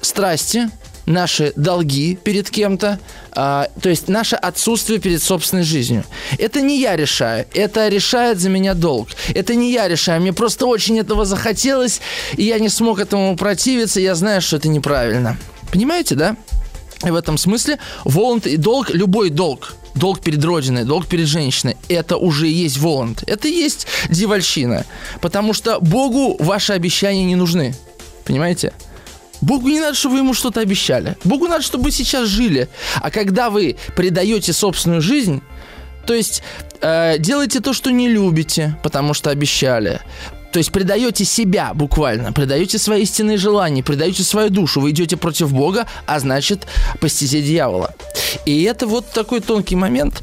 [0.00, 0.70] страсти,
[1.06, 2.98] наши долги перед кем-то,
[3.32, 6.04] а, то есть наше отсутствие перед собственной жизнью.
[6.38, 9.08] Это не я решаю, это решает за меня долг.
[9.34, 12.00] Это не я решаю, мне просто очень этого захотелось,
[12.36, 15.36] и я не смог этому противиться, я знаю, что это неправильно.
[15.72, 16.36] Понимаете, да?
[17.04, 21.76] И в этом смысле Воланд и долг, любой долг, долг перед Родиной, долг перед женщиной,
[21.88, 23.22] это уже есть Воланд.
[23.26, 24.86] Это есть дивальщина.
[25.20, 27.74] Потому что Богу ваши обещания не нужны.
[28.24, 28.72] Понимаете?
[29.40, 31.16] Богу не надо, чтобы вы ему что-то обещали.
[31.24, 32.68] Богу надо, чтобы вы сейчас жили.
[33.00, 35.42] А когда вы предаете собственную жизнь,
[36.06, 36.42] то есть
[36.80, 40.00] э, делайте то, что не любите, потому что обещали.
[40.52, 45.52] То есть предаете себя буквально, предаете свои истинные желания, предаете свою душу, вы идете против
[45.52, 46.66] Бога, а значит
[47.00, 47.94] по стезе дьявола.
[48.44, 50.22] И это вот такой тонкий момент.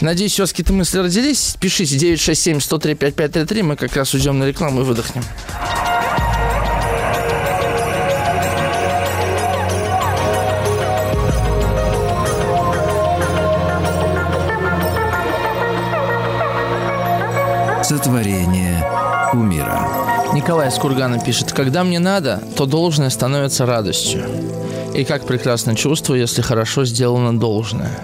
[0.00, 1.56] Надеюсь, у вас какие-то мысли родились.
[1.60, 5.22] Пишите 967 103 5533, мы как раз уйдем на рекламу и выдохнем.
[17.84, 18.61] Сотворение
[19.32, 19.88] кумира.
[20.34, 24.24] Николай Скургана пишет, когда мне надо, то должное становится радостью.
[24.94, 27.98] И как прекрасно чувство, если хорошо сделано должное.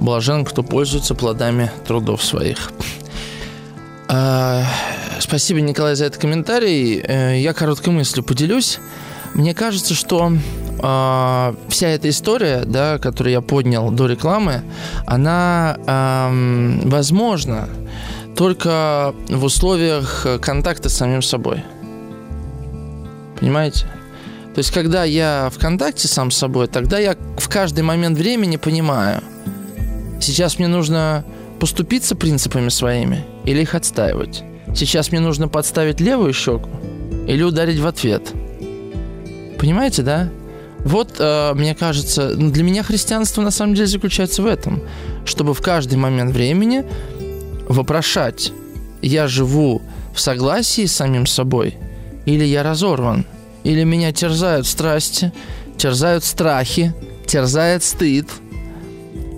[0.00, 2.72] Блажен, кто пользуется плодами трудов своих.
[4.08, 4.64] А,
[5.18, 7.00] спасибо, Николай, за этот комментарий.
[7.00, 8.78] Э, я короткой мыслью поделюсь.
[9.32, 14.62] Мне кажется, что э, вся эта история, да, которую я поднял до рекламы,
[15.06, 17.66] она, э, возможно,
[18.36, 21.62] только в условиях контакта с самим собой.
[23.40, 23.86] Понимаете?
[24.54, 28.56] То есть, когда я в контакте сам с собой, тогда я в каждый момент времени
[28.56, 29.22] понимаю,
[30.20, 31.24] сейчас мне нужно
[31.60, 34.44] поступиться принципами своими или их отстаивать.
[34.74, 36.70] Сейчас мне нужно подставить левую щеку
[37.26, 38.32] или ударить в ответ.
[39.58, 40.30] Понимаете, да?
[40.80, 44.82] Вот, э, мне кажется, для меня христианство на самом деле заключается в этом,
[45.24, 46.84] чтобы в каждый момент времени
[47.68, 48.52] вопрошать,
[49.02, 49.82] я живу
[50.14, 51.76] в согласии с самим собой,
[52.24, 53.26] или я разорван,
[53.64, 55.32] или меня терзают страсти,
[55.76, 56.94] терзают страхи,
[57.26, 58.28] терзает стыд,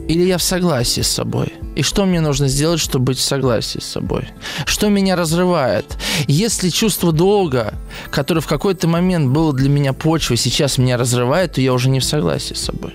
[0.08, 1.52] или я в согласии с собой.
[1.76, 4.28] И что мне нужно сделать, чтобы быть в согласии с собой?
[4.64, 5.96] Что меня разрывает?
[6.26, 7.74] Если чувство долга,
[8.10, 12.00] которое в какой-то момент было для меня почвой, сейчас меня разрывает, то я уже не
[12.00, 12.94] в согласии с собой.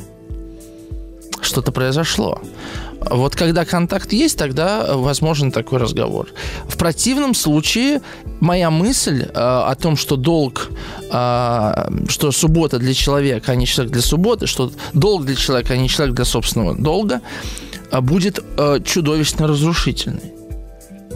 [1.39, 2.41] Что-то произошло.
[3.09, 6.27] Вот когда контакт есть, тогда возможен такой разговор.
[6.67, 8.01] В противном случае
[8.39, 10.69] моя мысль э, о том, что долг,
[11.11, 15.77] э, что суббота для человека, а не человек для субботы, что долг для человека, а
[15.77, 17.21] не человек для собственного долга,
[17.91, 20.33] а будет э, чудовищно разрушительный.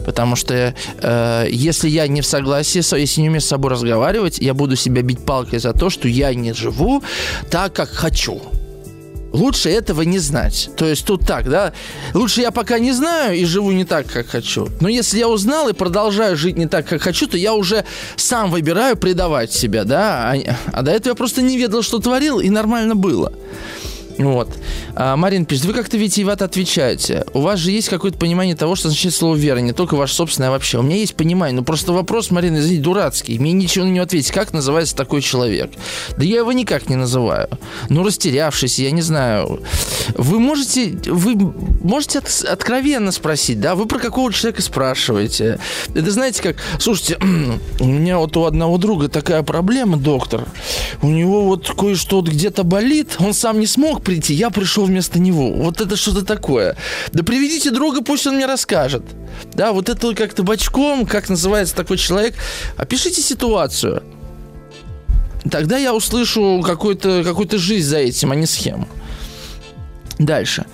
[0.04, 4.54] Потому что э, если я не в согласии, если не умею с собой разговаривать, я
[4.54, 7.02] буду себя бить палкой за то, что я не живу
[7.50, 8.40] так, как хочу.
[9.38, 10.68] Лучше этого не знать.
[10.76, 11.72] То есть тут так, да?
[12.12, 14.68] Лучше я пока не знаю и живу не так, как хочу.
[14.80, 17.84] Но если я узнал и продолжаю жить не так, как хочу, то я уже
[18.16, 20.32] сам выбираю предавать себя, да?
[20.32, 23.32] А, а до этого я просто не ведал, что творил, и нормально было.
[24.18, 24.48] Вот.
[24.94, 27.24] А, Марин пишет, вы как-то витиевато отвечаете.
[27.34, 30.48] У вас же есть какое-то понимание того, что значит слово вера, не только ваше собственное,
[30.48, 30.78] а вообще.
[30.78, 33.38] У меня есть понимание, но просто вопрос, Марина, извините, дурацкий.
[33.38, 34.32] Мне ничего на него ответить.
[34.32, 35.70] Как называется такой человек?
[36.16, 37.48] Да я его никак не называю.
[37.88, 39.62] Ну, растерявшись, я не знаю.
[40.16, 43.76] Вы можете, вы можете от, откровенно спросить, да?
[43.76, 45.60] Вы про какого человека спрашиваете?
[45.94, 46.56] Это знаете как?
[46.80, 47.18] Слушайте,
[47.80, 50.44] у меня вот у одного друга такая проблема, доктор.
[51.02, 55.18] У него вот кое-что вот где-то болит, он сам не смог прийти, я пришел вместо
[55.18, 55.52] него.
[55.52, 56.76] Вот это что-то такое.
[57.12, 59.02] Да приведите друга, пусть он мне расскажет.
[59.52, 62.34] Да, вот это как-то бочком, как называется такой человек.
[62.78, 64.02] Опишите ситуацию.
[65.50, 68.88] Тогда я услышу какую-то какую жизнь за этим, а не схему.
[70.18, 70.64] Дальше.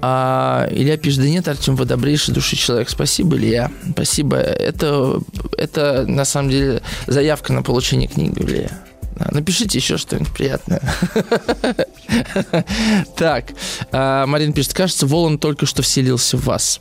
[0.00, 2.88] А, Илья пишет, да нет, Артем, вы добрейший души человек.
[2.88, 3.72] Спасибо, Илья.
[3.90, 4.36] Спасибо.
[4.36, 5.20] Это,
[5.58, 8.83] это на самом деле заявка на получение книги, Илья.
[9.30, 10.82] Напишите еще что-нибудь приятное.
[13.16, 13.46] Так,
[13.92, 16.80] а, Марин пишет, кажется, Волан только что вселился в вас.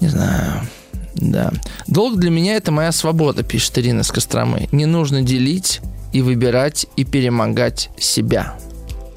[0.00, 0.62] Не знаю.
[1.14, 1.52] Да.
[1.86, 4.68] Долг для меня это моя свобода, пишет Ирина с Костромы.
[4.72, 5.80] Не нужно делить
[6.12, 8.54] и выбирать и перемогать себя.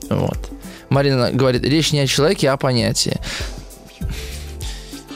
[0.10, 0.38] Вот.
[0.90, 3.18] Марина говорит, речь не о человеке, а о понятии.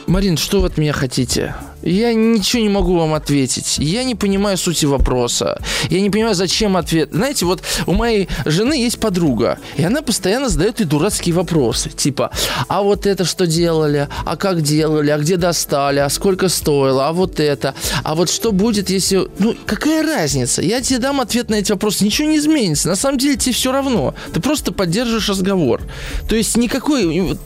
[0.06, 1.54] Марин, что вы от меня хотите?
[1.82, 3.78] Я ничего не могу вам ответить.
[3.78, 5.60] Я не понимаю сути вопроса.
[5.90, 7.10] Я не понимаю, зачем ответ.
[7.12, 11.90] Знаете, вот у моей жены есть подруга, и она постоянно задает ей дурацкие вопросы.
[11.90, 12.30] Типа,
[12.68, 14.08] а вот это что делали?
[14.24, 15.10] А как делали?
[15.10, 15.98] А где достали?
[15.98, 17.08] А сколько стоило?
[17.08, 17.74] А вот это?
[18.04, 19.28] А вот что будет, если...
[19.38, 20.62] Ну, какая разница?
[20.62, 22.04] Я тебе дам ответ на эти вопросы.
[22.04, 22.88] Ничего не изменится.
[22.88, 24.14] На самом деле тебе все равно.
[24.32, 25.80] Ты просто поддерживаешь разговор.
[26.28, 27.36] То есть никакой...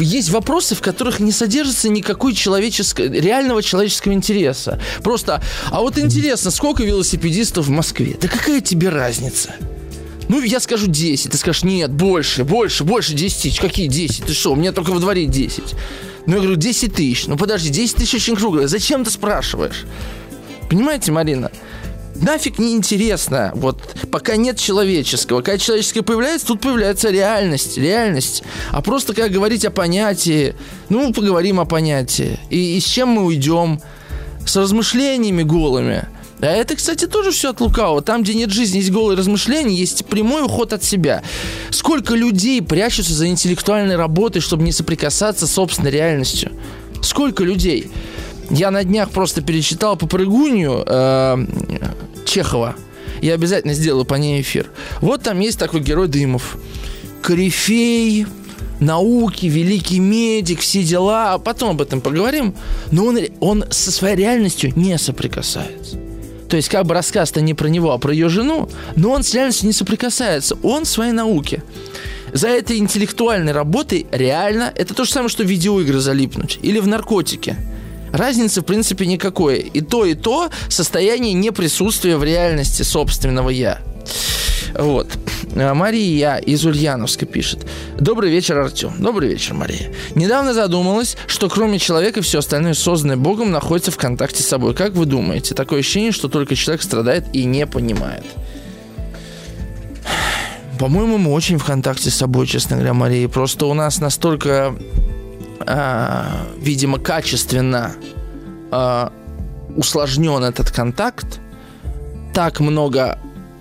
[0.00, 4.80] Есть вопросы, в которых не содержится никакой человеческой реального человеческого интереса.
[5.02, 8.16] Просто, а вот интересно, сколько велосипедистов в Москве?
[8.20, 9.54] Да какая тебе разница?
[10.28, 11.30] Ну, я скажу 10.
[11.30, 13.60] Ты скажешь, нет, больше, больше, больше 10 тысяч.
[13.60, 14.26] Какие 10?
[14.26, 15.62] Ты что, у меня только во дворе 10.
[16.26, 17.26] Ну, я говорю, 10 тысяч.
[17.26, 18.66] Ну, подожди, 10 тысяч очень круглое.
[18.66, 19.84] Зачем ты спрашиваешь?
[20.68, 21.50] Понимаете, Марина?
[22.22, 23.52] Нафиг не интересно.
[23.54, 25.42] Вот пока нет человеческого.
[25.42, 27.78] Когда человеческое появляется, тут появляется реальность.
[27.78, 28.42] Реальность.
[28.70, 30.54] А просто как говорить о понятии.
[30.88, 32.38] Ну, поговорим о понятии.
[32.50, 33.80] И, и с чем мы уйдем?
[34.46, 36.08] С размышлениями голыми.
[36.40, 38.00] А это, кстати, тоже все от лукавого.
[38.00, 41.22] Там, где нет жизни, есть голые размышления, есть прямой уход от себя.
[41.70, 46.52] Сколько людей прячутся за интеллектуальной работой, чтобы не соприкасаться с собственной реальностью?
[47.02, 47.90] Сколько людей?
[48.50, 51.46] Я на днях просто перечитал попрыгунью э,
[52.28, 52.76] Чехова.
[53.22, 54.70] Я обязательно сделаю по ней эфир.
[55.00, 56.58] Вот там есть такой герой Дымов.
[57.22, 58.26] Корифей,
[58.80, 61.34] науки, великий медик, все дела.
[61.34, 62.54] А потом об этом поговорим.
[62.92, 65.96] Но он, он со своей реальностью не соприкасается.
[66.48, 69.34] То есть как бы рассказ-то не про него, а про ее жену, но он с
[69.34, 70.56] реальностью не соприкасается.
[70.62, 71.62] Он в своей науке.
[72.32, 76.86] За этой интеллектуальной работой реально это то же самое, что в видеоигры залипнуть или в
[76.86, 77.56] наркотике.
[78.12, 79.58] Разницы, в принципе, никакой.
[79.58, 83.80] И то, и то состояние неприсутствия в реальности собственного «я».
[84.74, 85.08] Вот.
[85.56, 87.66] А Мария из Ульяновска пишет.
[87.98, 88.92] Добрый вечер, Артем.
[88.98, 89.92] Добрый вечер, Мария.
[90.14, 94.74] Недавно задумалась, что кроме человека все остальное созданное Богом находится в контакте с собой.
[94.74, 95.54] Как вы думаете?
[95.54, 98.24] Такое ощущение, что только человек страдает и не понимает.
[100.78, 103.28] По-моему, мы очень в контакте с собой, честно говоря, Мария.
[103.28, 104.76] Просто у нас настолько
[105.60, 107.92] видимо, качественно
[108.70, 109.08] э,
[109.76, 111.40] усложнен этот контакт,
[112.34, 113.18] так много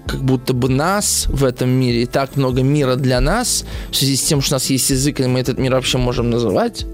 [0.08, 4.16] как будто бы нас в этом мире, и так много мира для нас, в связи
[4.16, 6.86] с тем, что у нас есть язык, и мы этот мир вообще можем называть,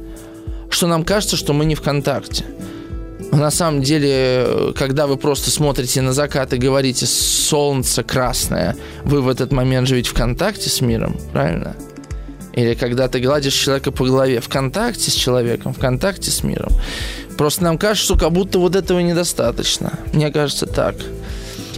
[0.70, 2.46] что нам кажется, что мы не в контакте.
[3.32, 8.76] На самом деле, когда вы просто смотрите на закат и говорите «солнце красное»,
[9.06, 11.76] вы в этот момент живете в контакте с миром, правильно?
[12.54, 16.72] Или когда ты гладишь человека по голове в контакте с человеком, в контакте с миром.
[17.38, 19.92] Просто нам кажется, что как будто вот этого недостаточно.
[20.14, 20.96] Мне кажется так.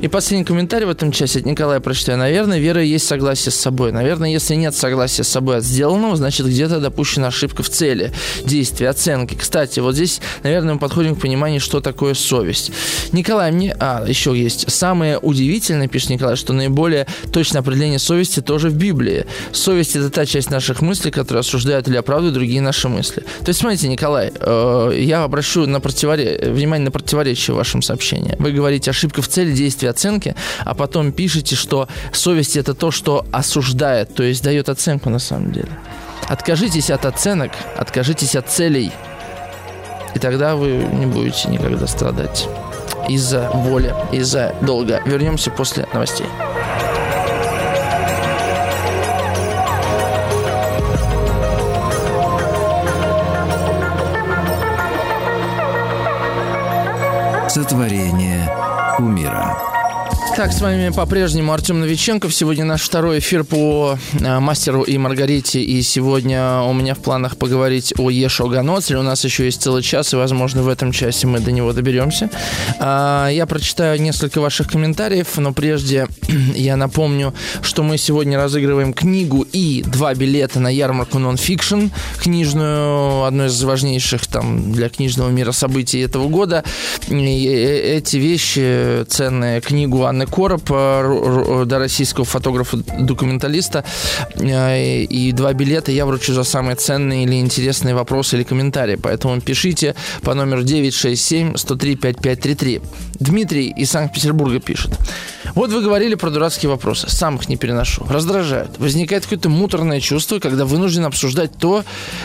[0.06, 2.20] И последний комментарий в этом часе от Николая прочитаю.
[2.20, 3.92] Наверное, вера есть согласие с собой.
[3.92, 8.90] Наверное, если нет согласия с собой от сделанного, значит, где-то допущена ошибка в цели, действия,
[8.90, 9.34] оценки.
[9.34, 12.72] Кстати, вот здесь, наверное, мы подходим к пониманию, что такое совесть.
[13.14, 13.76] Николай, мне...
[13.80, 14.72] А, еще есть.
[14.72, 19.26] Самое удивительное, пишет Николай, что наиболее точное определение совести тоже в Библии.
[19.54, 23.24] Совесть– это та часть наших мыслей, которые осуждают или оправдывают другие наши мысли.
[23.40, 26.52] То есть, смотрите, Николай, э, я обращу на противоре...
[26.52, 28.36] внимание на противоречие в вашем сообщении.
[28.38, 30.36] Вы говорите ошибка в цели, действия, оценки,
[30.66, 35.52] а потом пишете, что совесть это то, что осуждает, то есть дает оценку на самом
[35.52, 35.70] деле.
[36.28, 38.92] Откажитесь от оценок, откажитесь от целей,
[40.16, 42.48] и тогда вы не будете никогда страдать
[43.08, 45.02] из-за воли, из-за долга.
[45.06, 46.28] Вернемся после новостей.
[57.48, 58.50] Сотворение
[59.00, 59.75] умира.
[60.36, 62.36] Так, с вами по-прежнему Артем Новиченков.
[62.36, 65.62] Сегодня наш второй эфир по э, мастеру и Маргарите.
[65.62, 69.00] И сегодня у меня в планах поговорить о Ешо Ганоцеле.
[69.00, 72.30] У нас еще есть целый час, и, возможно, в этом часе мы до него доберемся.
[72.82, 76.10] А, я прочитаю несколько ваших комментариев, но прежде
[76.54, 83.46] я напомню, что мы сегодня разыгрываем книгу и два билета на ярмарку Nonfiction, книжную, одно
[83.46, 86.66] из важнейших там для книжного мира событий этого года.
[87.08, 93.84] И э, эти вещи, ценные книгу Анны Анны Короб, э, да, российского фотографа-документалиста.
[94.36, 98.96] Э, и два билета я вручу за самые ценные или интересные вопросы или комментарии.
[98.96, 102.82] Поэтому пишите по номеру 967 103 5533.
[103.20, 104.92] Дмитрий из Санкт-Петербурга пишет.
[105.54, 107.10] Вот вы говорили про дурацкие вопросы.
[107.10, 108.06] Сам их не переношу.
[108.10, 108.78] Раздражает.
[108.80, 111.84] Возникает какое-то муторное чувство, когда вынужден обсуждать то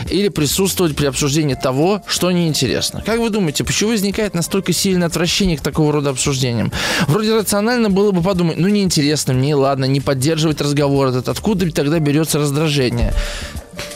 [0.09, 3.03] или присутствовать при обсуждении того, что неинтересно.
[3.05, 6.71] Как вы думаете, почему возникает настолько сильное отвращение к такого рода обсуждениям?
[7.07, 11.29] Вроде рационально было бы подумать, ну неинтересно мне, ладно, не поддерживать разговор этот.
[11.29, 13.13] Откуда тогда берется раздражение?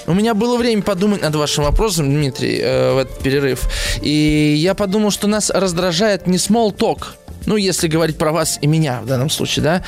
[0.08, 3.64] У меня было время подумать над вашим вопросом, Дмитрий, э, в этот перерыв.
[4.02, 7.08] И я подумал, что нас раздражает не small talk,
[7.46, 9.84] ну, если говорить про вас и меня в данном случае, да,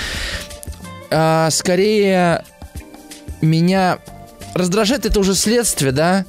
[1.10, 2.43] а, скорее
[3.41, 3.99] меня
[4.53, 6.26] раздражает это уже следствие, да,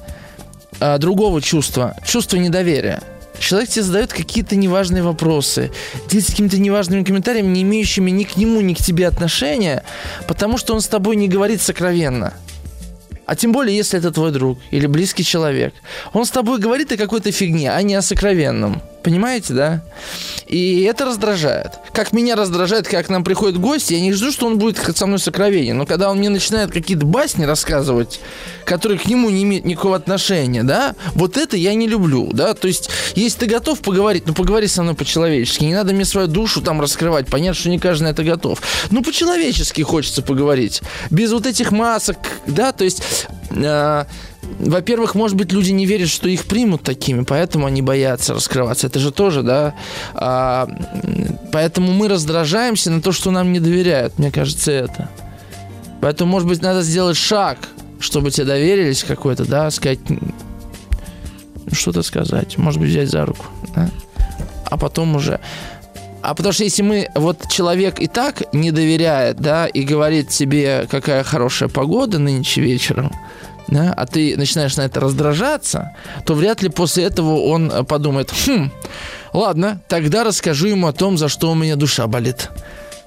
[0.79, 3.01] а, другого чувства, чувства недоверия.
[3.39, 5.71] Человек тебе задает какие-то неважные вопросы,
[6.09, 9.83] делится какими-то неважными комментариями, не имеющими ни к нему, ни к тебе отношения,
[10.27, 12.33] потому что он с тобой не говорит сокровенно.
[13.29, 15.75] А тем более, если это твой друг или близкий человек.
[16.13, 18.81] Он с тобой говорит о какой-то фигне, а не о сокровенном.
[19.03, 19.83] Понимаете, да?
[20.47, 21.73] И это раздражает.
[21.93, 25.05] Как меня раздражает, как к нам приходит гость, я не жду, что он будет со
[25.05, 25.77] мной сокровенен.
[25.77, 28.19] Но когда он мне начинает какие-то басни рассказывать,
[28.65, 32.53] которые к нему не имеют никакого отношения, да, вот это я не люблю, да.
[32.53, 35.63] То есть, если ты готов поговорить, ну поговори со мной по-человечески.
[35.63, 37.27] Не надо мне свою душу там раскрывать.
[37.27, 38.61] Понятно, что не каждый на это готов.
[38.91, 40.81] Ну, по-человечески хочется поговорить.
[41.09, 42.17] Без вот этих масок,
[42.47, 43.01] да, то есть...
[43.51, 44.05] Э,
[44.59, 48.87] во-первых, может быть, люди не верят, что их примут такими, поэтому они боятся раскрываться.
[48.87, 49.75] Это же тоже, да.
[50.13, 50.67] А,
[51.51, 54.17] поэтому мы раздражаемся на то, что нам не доверяют.
[54.17, 55.09] Мне кажется, это.
[56.01, 57.57] Поэтому, может быть, надо сделать шаг,
[57.99, 59.99] чтобы тебе доверились какой-то, да, сказать,
[61.71, 63.45] что-то сказать, может быть, взять за руку,
[63.75, 63.89] да?
[64.65, 65.39] а потом уже.
[66.21, 70.87] А потому что если мы, вот человек и так не доверяет, да, и говорит тебе,
[70.89, 73.11] какая хорошая погода нынче вечером,
[73.67, 75.95] да, а ты начинаешь на это раздражаться,
[76.25, 78.71] то вряд ли после этого он подумает, хм,
[79.31, 82.49] ладно, тогда расскажу ему о том, за что у меня душа болит.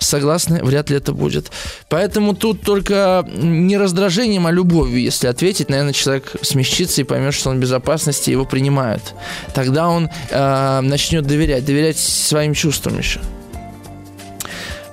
[0.03, 0.63] Согласны?
[0.63, 1.51] Вряд ли это будет.
[1.89, 7.51] Поэтому тут только не раздражением, а любовью, если ответить, наверное, человек смягчится и поймет, что
[7.51, 9.15] он в безопасности, его принимают.
[9.55, 13.21] Тогда он э, начнет доверять, доверять своим чувствам еще.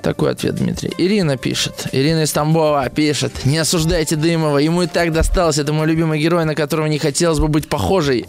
[0.02, 0.94] Такой ответ, Дмитрий.
[0.98, 1.88] Ирина пишет.
[1.92, 3.46] Ирина из Тамбова пишет.
[3.46, 4.58] Не осуждайте Дымова.
[4.58, 5.58] Ему и так досталось.
[5.58, 8.26] Это мой любимый герой, на которого не хотелось бы быть похожей.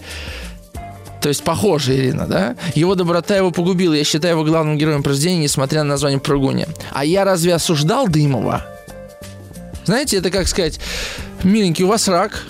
[1.20, 2.56] То есть похожа Ирина, да?
[2.74, 3.92] Его доброта его погубила.
[3.92, 6.66] Я считаю его главным героем произведения, несмотря на название Прыгуни.
[6.92, 8.66] А я разве осуждал Дымова?
[9.84, 10.80] Знаете, это как сказать,
[11.42, 12.44] миленький, у вас рак.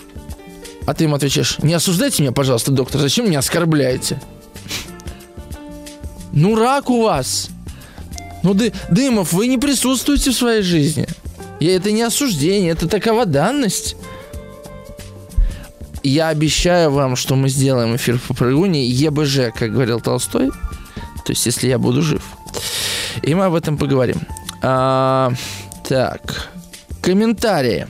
[0.87, 4.21] А ты ему отвечаешь, не осуждайте меня, пожалуйста, доктор, зачем меня оскорбляете?
[6.33, 7.51] Ну, рак у вас.
[8.43, 11.07] Ну, Ды, Дымов, вы не присутствуете в своей жизни.
[11.59, 13.97] И это не осуждение, это такова данность.
[16.03, 20.51] Я обещаю вам, что мы сделаем эфир по прыгуне ЕБЖ, как говорил Толстой.
[21.25, 22.23] То есть, если я буду жив.
[23.23, 24.17] И мы об этом поговорим.
[24.63, 25.33] А,
[25.87, 26.51] так,
[27.03, 27.87] комментарии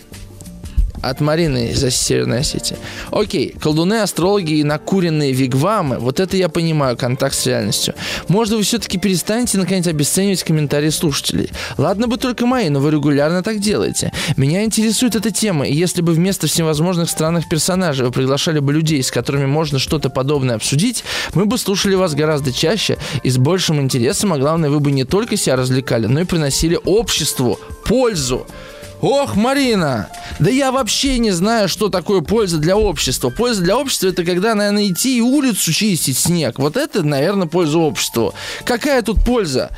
[1.02, 2.76] от Марины из Северной Осетии.
[3.10, 7.94] Окей, колдуны, астрологи и накуренные вигвамы, вот это я понимаю, контакт с реальностью.
[8.28, 11.50] Может, вы все-таки перестанете, наконец, обесценивать комментарии слушателей?
[11.78, 14.12] Ладно бы только мои, но вы регулярно так делаете.
[14.36, 19.02] Меня интересует эта тема, и если бы вместо всевозможных странных персонажей вы приглашали бы людей,
[19.02, 23.80] с которыми можно что-то подобное обсудить, мы бы слушали вас гораздо чаще и с большим
[23.80, 28.46] интересом, а главное, вы бы не только себя развлекали, но и приносили обществу пользу.
[29.02, 33.30] Ох, Марина, да я вообще не знаю, что такое польза для общества.
[33.30, 36.58] Польза для общества это когда, наверное, идти и улицу чистить снег.
[36.58, 38.34] Вот это, наверное, польза обществу.
[38.64, 39.70] Какая тут польза?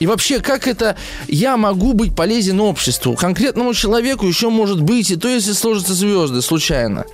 [0.00, 0.96] И вообще, как это
[1.28, 3.14] я могу быть полезен обществу?
[3.14, 7.04] Конкретному человеку еще может быть, и то, если сложатся звезды случайно.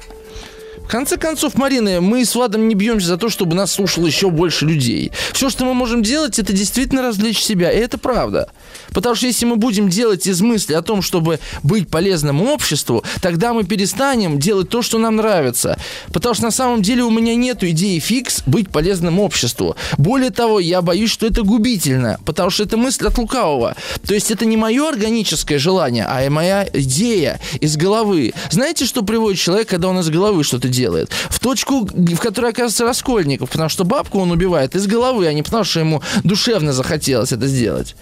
[0.90, 4.66] Конце концов, Марина, мы с Владом не бьемся за то, чтобы нас слушало еще больше
[4.66, 5.12] людей.
[5.32, 7.70] Все, что мы можем делать, это действительно развлечь себя.
[7.70, 8.50] И это правда.
[8.92, 13.54] Потому что если мы будем делать из мысли о том, чтобы быть полезным обществу, тогда
[13.54, 15.78] мы перестанем делать то, что нам нравится.
[16.12, 19.76] Потому что на самом деле у меня нет идеи фикс быть полезным обществу.
[19.96, 23.76] Более того, я боюсь, что это губительно, потому что это мысль от лукавого.
[24.04, 28.32] То есть это не мое органическое желание, а моя идея из головы.
[28.50, 30.79] Знаете, что приводит человек, когда он из головы что-то делает?
[30.88, 35.42] В точку, в которой оказывается Раскольников, потому что бабку он убивает из головы, а не
[35.42, 37.96] потому что ему душевно захотелось это сделать.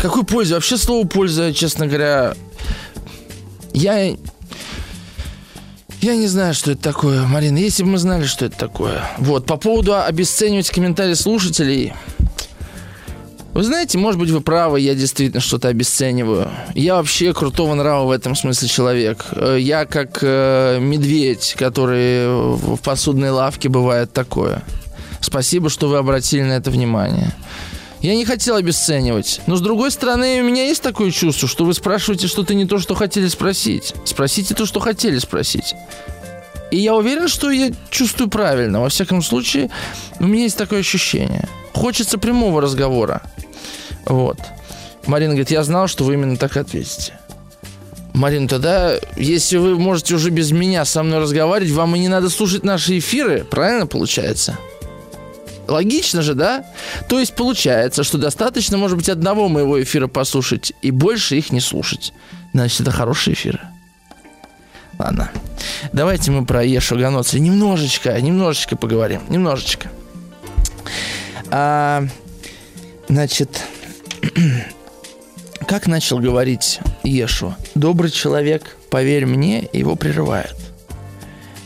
[0.00, 0.56] Какой польза?
[0.56, 2.34] Вообще слово польза, честно говоря,
[3.72, 4.16] я...
[6.00, 7.56] Я не знаю, что это такое, Марина.
[7.56, 9.02] Если бы мы знали, что это такое.
[9.16, 11.94] Вот, по поводу обесценивать комментарии слушателей.
[13.54, 16.50] Вы знаете, может быть, вы правы, я действительно что-то обесцениваю.
[16.74, 19.26] Я вообще крутого нрава в этом смысле человек.
[19.30, 22.26] Э, я как э, медведь, который
[22.56, 24.64] в посудной лавке бывает такое.
[25.20, 27.32] Спасибо, что вы обратили на это внимание.
[28.00, 29.40] Я не хотел обесценивать.
[29.46, 32.78] Но с другой стороны, у меня есть такое чувство, что вы спрашиваете что-то не то,
[32.78, 33.94] что хотели спросить.
[34.04, 35.74] Спросите то, что хотели спросить.
[36.74, 38.80] И я уверен, что я чувствую правильно.
[38.80, 39.70] Во всяком случае,
[40.18, 41.48] у меня есть такое ощущение.
[41.72, 43.22] Хочется прямого разговора.
[44.06, 44.40] Вот.
[45.06, 47.12] Марина говорит, я знал, что вы именно так ответите.
[48.12, 52.28] Марина, тогда, если вы можете уже без меня со мной разговаривать, вам и не надо
[52.28, 54.58] слушать наши эфиры, правильно получается?
[55.68, 56.64] Логично же, да?
[57.08, 61.60] То есть получается, что достаточно, может быть, одного моего эфира послушать и больше их не
[61.60, 62.12] слушать.
[62.52, 63.60] Значит, это хороший эфир.
[64.98, 65.30] Ладно.
[65.92, 69.22] Давайте мы про Ешу Ганоца немножечко, немножечко поговорим.
[69.28, 69.88] Немножечко.
[71.50, 72.04] А,
[73.08, 73.62] значит,
[75.68, 77.54] как начал говорить Ешу?
[77.74, 80.54] Добрый человек, поверь мне, его прерывает.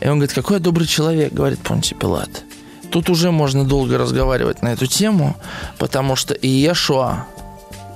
[0.01, 2.45] И он говорит, какой я добрый человек, говорит Понти Пилат.
[2.91, 5.37] Тут уже можно долго разговаривать на эту тему,
[5.79, 7.27] потому что и Иешуа,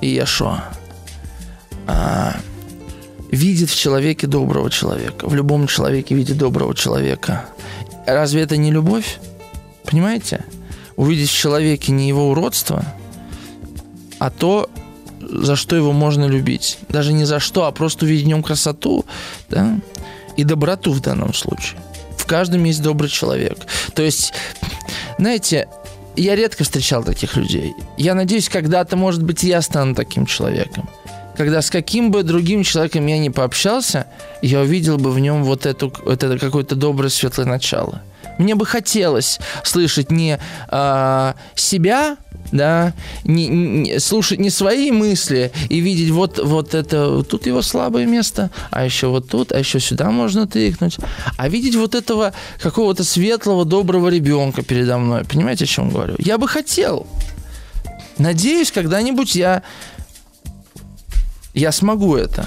[0.01, 0.65] Иешуа
[1.87, 2.37] а,
[3.33, 5.27] видит в человеке доброго человека.
[5.27, 7.47] В любом человеке видит доброго человека.
[8.07, 9.19] Разве это не любовь?
[9.85, 10.45] Понимаете?
[10.97, 12.85] Увидеть в человеке не его уродство,
[14.19, 14.71] а то,
[15.21, 16.79] за что его можно любить.
[16.91, 19.07] Даже не за что, а просто увидеть в нем красоту
[19.49, 19.81] да?
[20.37, 21.81] и доброту в данном случае.
[22.19, 23.57] В каждом есть добрый человек.
[23.95, 24.35] То есть
[25.19, 25.69] знаете,
[26.17, 27.75] я редко встречал таких людей.
[27.97, 30.89] Я надеюсь, когда-то, может быть, я стану таким человеком.
[31.37, 34.07] Когда с каким бы другим человеком я не пообщался,
[34.43, 38.03] я увидел бы в нем вот, эту, вот это какое-то доброе, светлое начало.
[38.39, 40.39] Мне бы хотелось слышать не
[40.71, 42.17] э, себя,
[42.51, 42.93] да,
[43.25, 48.51] не, не, слушать не свои мысли и видеть вот, вот это, тут его слабое место,
[48.71, 50.99] а еще вот тут, а еще сюда можно тыкнуть,
[51.37, 55.25] а видеть вот этого какого-то светлого, доброго ребенка передо мной.
[55.25, 56.15] Понимаете, о чем говорю?
[56.19, 57.07] Я бы хотел.
[58.19, 59.63] Надеюсь, когда-нибудь я,
[61.55, 62.47] я смогу это.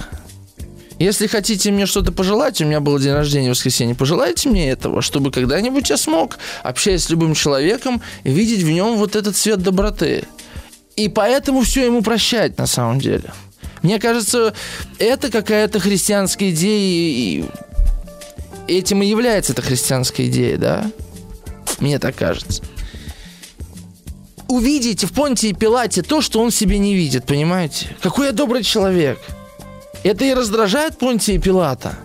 [0.97, 5.01] Если хотите мне что-то пожелать, у меня был день рождения в воскресенье, пожелайте мне этого,
[5.01, 10.23] чтобы когда-нибудь я смог, общаясь с любым человеком, видеть в нем вот этот цвет доброты.
[10.95, 13.33] И поэтому все ему прощать на самом деле.
[13.81, 14.53] Мне кажется,
[14.97, 17.45] это какая-то христианская идея, и
[18.67, 20.91] этим и является эта христианская идея, да?
[21.79, 22.63] Мне так кажется.
[24.47, 27.95] Увидите в Понтии Пилате то, что он себе не видит, понимаете?
[28.01, 29.19] Какой я добрый человек–
[30.05, 31.97] это и раздражает Понтия Пилата.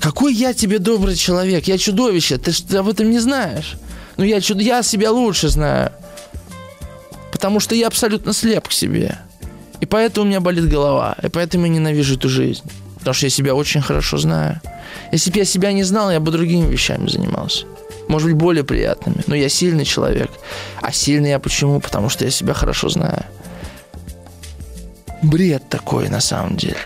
[0.00, 1.68] Какой я тебе добрый человек?
[1.68, 2.38] Я чудовище.
[2.38, 3.76] Ты, ты об этом не знаешь.
[4.16, 4.60] Ну, я, чуд...
[4.60, 5.92] я себя лучше знаю.
[7.30, 9.16] Потому что я абсолютно слеп к себе.
[9.78, 11.16] И поэтому у меня болит голова.
[11.22, 12.64] И поэтому я ненавижу эту жизнь.
[13.04, 14.62] Потому что я себя очень хорошо знаю.
[15.12, 17.66] Если бы я себя не знал, я бы другими вещами занимался.
[18.08, 19.22] Может быть, более приятными.
[19.26, 20.30] Но я сильный человек.
[20.80, 21.80] А сильный я почему?
[21.80, 23.26] Потому что я себя хорошо знаю.
[25.22, 26.78] Бред такой на самом деле.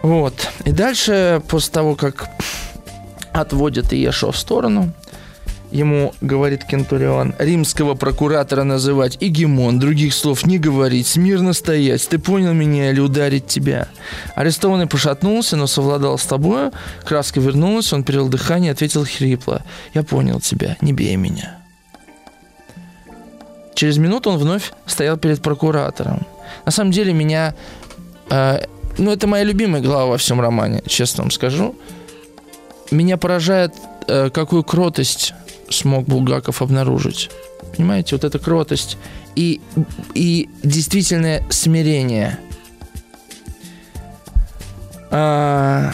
[0.00, 0.48] Вот.
[0.64, 2.30] И дальше, после того, как
[3.34, 4.94] отводят Иешуа в сторону,
[5.70, 12.52] ему говорит Кентурион, римского прокуратора называть Игемон, других слов не говорить, смирно стоять, ты понял
[12.52, 13.88] меня или ударить тебя?
[14.34, 16.72] Арестованный пошатнулся, но совладал с тобою,
[17.04, 19.62] краска вернулась, он перевел дыхание ответил хрипло,
[19.94, 21.58] я понял тебя, не бей меня.
[23.74, 26.26] Через минуту он вновь стоял перед прокуратором.
[26.64, 27.54] На самом деле меня...
[28.30, 28.64] Э,
[28.96, 31.76] ну, это моя любимая глава во всем романе, честно вам скажу.
[32.90, 33.74] Меня поражает,
[34.08, 35.34] э, какую кротость
[35.70, 37.30] смог Булгаков обнаружить.
[37.76, 38.96] Понимаете, вот эта кротость
[39.34, 39.60] и,
[40.14, 42.38] и действительное смирение.
[45.10, 45.92] А,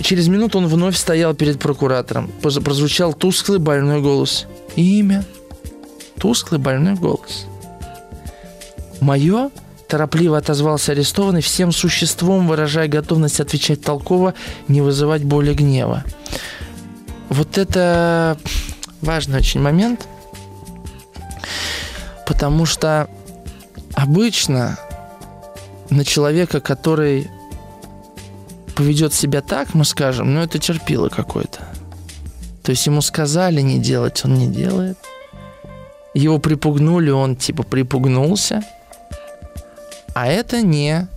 [0.00, 2.30] через минуту он вновь стоял перед прокуратором.
[2.42, 4.46] Прозвучал тусклый больной голос.
[4.76, 5.24] Имя.
[6.18, 7.46] Тусклый больной голос.
[9.00, 9.50] Мое
[9.88, 14.32] торопливо отозвался арестованный, всем существом выражая готовность отвечать толково,
[14.66, 16.02] не вызывать боли гнева.
[17.32, 18.36] Вот это
[19.00, 20.06] важный очень момент,
[22.26, 23.08] потому что
[23.94, 24.78] обычно
[25.88, 27.30] на человека, который
[28.76, 31.60] поведет себя так, мы скажем, ну это терпило какой-то.
[32.62, 34.98] То есть ему сказали не делать, он не делает.
[36.12, 38.62] Его припугнули, он типа припугнулся.
[40.14, 41.08] А это не,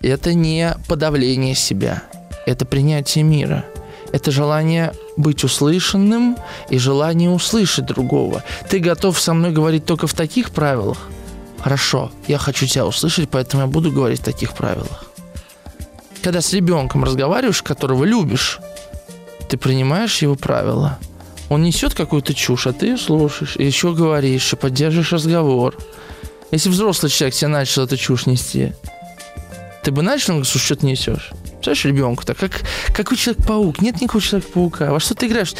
[0.00, 2.02] это не подавление себя,
[2.46, 3.64] это принятие мира–
[4.12, 6.36] это желание быть услышанным
[6.68, 8.42] и желание услышать другого.
[8.68, 11.08] Ты готов со мной говорить только в таких правилах?
[11.58, 15.04] Хорошо, я хочу тебя услышать, поэтому я буду говорить в таких правилах.
[16.22, 18.58] Когда с ребенком разговариваешь, которого любишь,
[19.48, 20.98] ты принимаешь его правила.
[21.48, 25.76] Он несет какую-то чушь, а ты слушаешь, и еще говоришь, и поддерживаешь разговор.
[26.52, 28.72] Если взрослый человек тебе начал эту чушь нести,
[29.82, 31.30] ты бы начал, что что ты несешь?
[31.60, 32.62] Представляешь, ребенку так, как,
[32.94, 33.80] какой Человек-паук?
[33.80, 34.90] Нет никакого Человека-паука.
[34.90, 35.54] Во что ты играешь?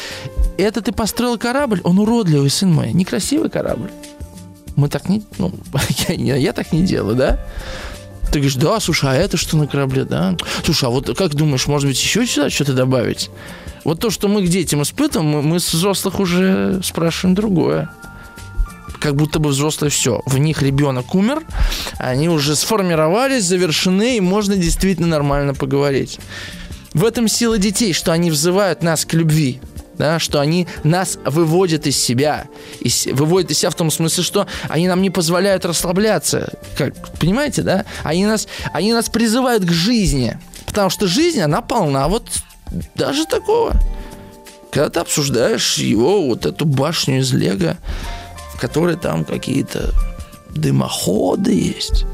[0.59, 1.81] Это ты построил корабль?
[1.85, 2.93] Он уродливый, сын мой.
[2.93, 3.91] Некрасивый корабль.
[4.77, 5.23] Мы так не...
[5.39, 5.53] Ну,
[6.09, 7.39] я, я, я так не делаю, да?
[8.27, 10.37] Ты говоришь, да, слушай, а это что на корабле, да?
[10.65, 13.31] Слушай, а вот как думаешь, может быть, еще сюда что-то добавить?
[13.85, 17.91] Вот то, что мы к детям испытываем, мы, мы с взрослых уже спрашиваем другое
[19.01, 20.23] как будто бы взрослые все.
[20.27, 21.43] В них ребенок умер,
[22.01, 26.19] они уже сформировались, завершены, и можно действительно нормально поговорить.
[26.95, 29.61] В этом сила детей, что они взывают нас к любви,
[29.97, 32.47] да, что они нас выводят из себя.
[32.81, 36.53] Из, выводят из себя в том смысле, что они нам не позволяют расслабляться.
[36.77, 37.85] Как, понимаете, да?
[38.03, 40.39] Они нас, они нас призывают к жизни.
[40.67, 42.25] Потому что жизнь, она полна вот
[42.95, 43.75] даже такого.
[44.71, 47.77] Когда ты обсуждаешь его, вот эту башню из Лего,
[48.59, 49.93] которой там какие-то
[50.55, 52.07] дымоходы есть.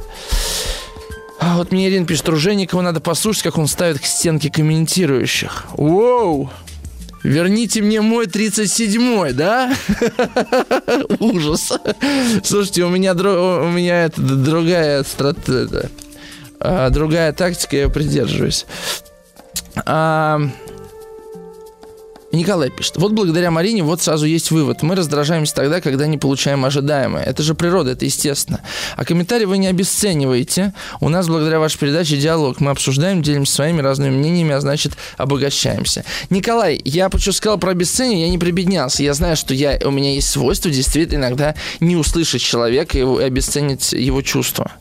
[1.39, 5.67] А вот мне Ирина пишет, Труженикова надо послушать, как он ставит к стенке комментирующих.
[5.73, 6.51] Воу!
[7.23, 9.75] Верните мне мой 37-й, да?
[11.19, 11.73] Ужас.
[12.45, 15.91] Слушайте, у меня, у меня это, другая стратегия.
[16.61, 18.67] А, другая тактика, я придерживаюсь.
[19.85, 20.41] А,
[22.37, 22.97] Николай пишет.
[22.97, 24.83] Вот благодаря Марине вот сразу есть вывод.
[24.83, 27.25] Мы раздражаемся тогда, когда не получаем ожидаемое.
[27.25, 28.61] Это же природа, это естественно.
[28.97, 30.73] А комментарии вы не обесцениваете.
[31.01, 32.61] У нас благодаря вашей передаче диалог.
[32.61, 36.05] Мы обсуждаем, делимся своими разными мнениями, а значит обогащаемся.
[36.31, 39.03] Николай, я почему сказал про обесценивание, я не прибеднялся.
[39.03, 43.93] Я знаю, что я, у меня есть свойство действительно иногда не услышать человека и обесценить
[43.93, 44.73] его чувства.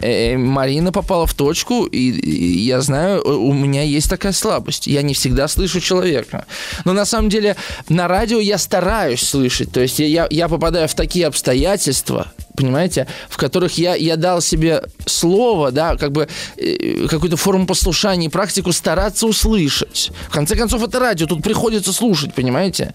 [0.00, 4.86] Э, Марина попала в точку, и, и я знаю, у меня есть такая слабость.
[4.86, 6.46] Я не всегда слышу человека.
[6.84, 7.56] Но на самом деле
[7.88, 9.72] на радио я стараюсь слышать.
[9.72, 14.82] То есть я, я попадаю в такие обстоятельства, понимаете, в которых я, я дал себе
[15.06, 20.10] слово, да, как бы э, какую-то форму послушания и практику стараться услышать.
[20.28, 22.94] В конце концов, это радио, тут приходится слушать, понимаете?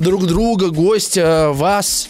[0.00, 2.08] Друг друга, гостя, вас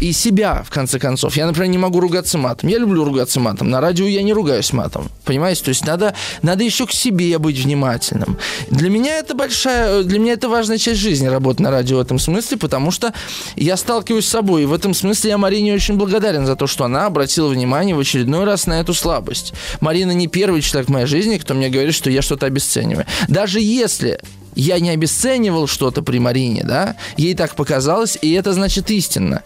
[0.00, 1.36] и себя, в конце концов.
[1.36, 2.68] Я, например, не могу ругаться матом.
[2.68, 3.68] Я люблю ругаться матом.
[3.68, 5.10] На радио я не ругаюсь матом.
[5.24, 5.64] Понимаете?
[5.64, 8.38] То есть надо, надо еще к себе быть внимательным.
[8.70, 12.20] Для меня это большая, для меня это важная часть жизни, работать на радио в этом
[12.20, 13.12] смысле, потому что
[13.56, 14.62] я сталкиваюсь с собой.
[14.62, 17.98] И в этом смысле я Марине очень благодарен за то, что она обратила внимание в
[17.98, 19.52] очередной раз на эту слабость.
[19.80, 23.06] Марина не первый человек в моей жизни, кто мне говорит, что я что-то обесцениваю.
[23.26, 24.20] Даже если
[24.54, 29.42] я не обесценивал что-то при Марине, да, ей так показалось, и это значит истинно.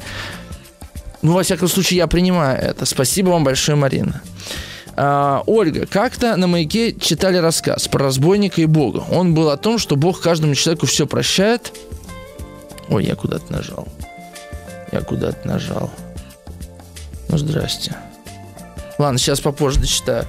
[1.22, 2.86] Ну, во всяком случае, я принимаю это.
[2.86, 4.22] Спасибо вам большое, Марина.
[4.94, 9.04] А, Ольга, как-то на маяке читали рассказ про разбойника и Бога.
[9.10, 11.72] Он был о том, что Бог каждому человеку все прощает.
[12.88, 13.88] Ой, я куда-то нажал.
[14.92, 15.90] Я куда-то нажал.
[17.28, 17.96] Ну, здрасте.
[18.98, 20.24] Ладно, сейчас попозже дочитаю.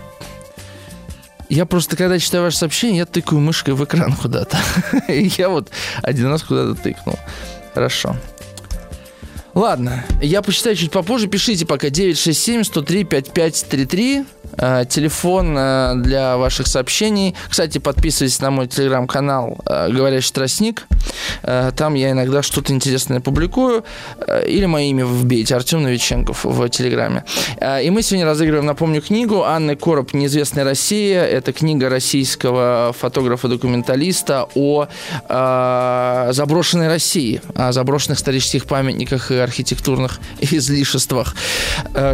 [1.49, 4.59] Я просто, когда читаю ваше сообщение, я тыкаю мышкой в экран куда-то.
[5.07, 5.71] И я вот
[6.01, 7.17] один раз куда-то тыкнул.
[7.73, 8.15] Хорошо.
[9.53, 11.27] Ладно, я посчитаю чуть попозже.
[11.27, 14.21] Пишите пока 967-103-5533.
[14.21, 14.25] Э,
[14.57, 17.35] телефон э, для ваших сообщений.
[17.49, 20.87] Кстати, подписывайтесь на мой телеграм-канал э, «Говорящий тростник».
[21.43, 23.83] Там я иногда что-то интересное публикую.
[24.45, 27.23] Или мое имя вбейте, Артем Новиченков в телеграме.
[27.83, 31.23] И мы сегодня разыгрываем, напомню, книгу Анны Короб «Неизвестная Россия».
[31.23, 34.87] Это книга российского фотографа-документалиста о
[36.31, 41.35] заброшенной России, о заброшенных исторических памятниках и архитектурных излишествах,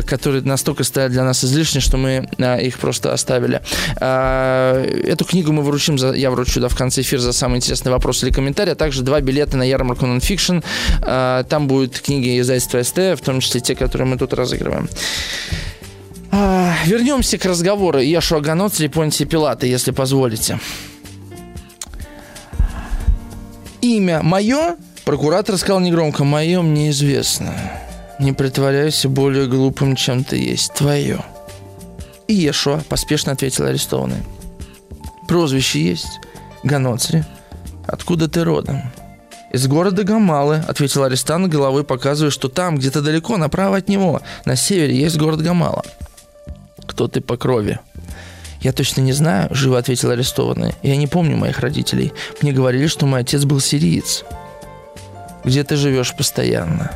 [0.06, 3.62] которые настолько стоят для нас излишне, что мы их просто оставили.
[4.00, 7.92] А, эту книгу мы вручим, за, я вручу да, в конце эфира за самый интересный
[7.92, 10.64] вопрос или комментарий, а также два билета на ярмарку Nonfiction.
[11.02, 14.90] А, там будут книги издательства СТ, в том числе те, которые мы тут разыгрываем.
[16.32, 20.60] А, вернемся к разговору Ешуа Ганоцри и Понтия Пилата, если позволите.
[23.82, 27.54] Имя мое, прокуратор сказал негромко, мое мне известно.
[28.18, 30.74] Не притворяйся более глупым, чем ты есть.
[30.74, 31.24] Твое.
[32.28, 34.24] Иешуа, поспешно ответил арестованный.
[35.28, 36.20] Прозвище есть?
[36.64, 37.26] Ганоцри.
[37.88, 38.82] Откуда ты родом?
[39.52, 44.56] Из города Гамалы, ответил арестант головой, показывая, что там, где-то далеко, направо от него, на
[44.56, 45.84] севере, есть город Гамала.
[46.88, 47.80] Кто ты по крови?
[48.62, 50.74] Я точно не знаю, живо ответил арестованный.
[50.82, 52.14] Я не помню моих родителей.
[52.42, 54.24] Мне говорили, что мой отец был сириец.
[55.44, 56.92] Где ты живешь постоянно?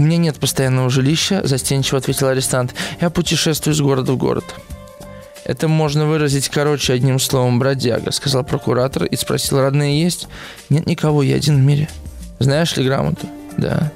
[0.00, 2.74] У меня нет постоянного жилища, застенчиво ответил арестант.
[3.02, 4.46] Я путешествую из города в город.
[5.44, 10.26] Это можно выразить короче одним словом «бродяга», сказал прокуратор и спросил, родные есть?
[10.70, 11.86] Нет никого, я один в мире.
[12.38, 13.26] Знаешь ли грамоту?
[13.58, 13.92] Да.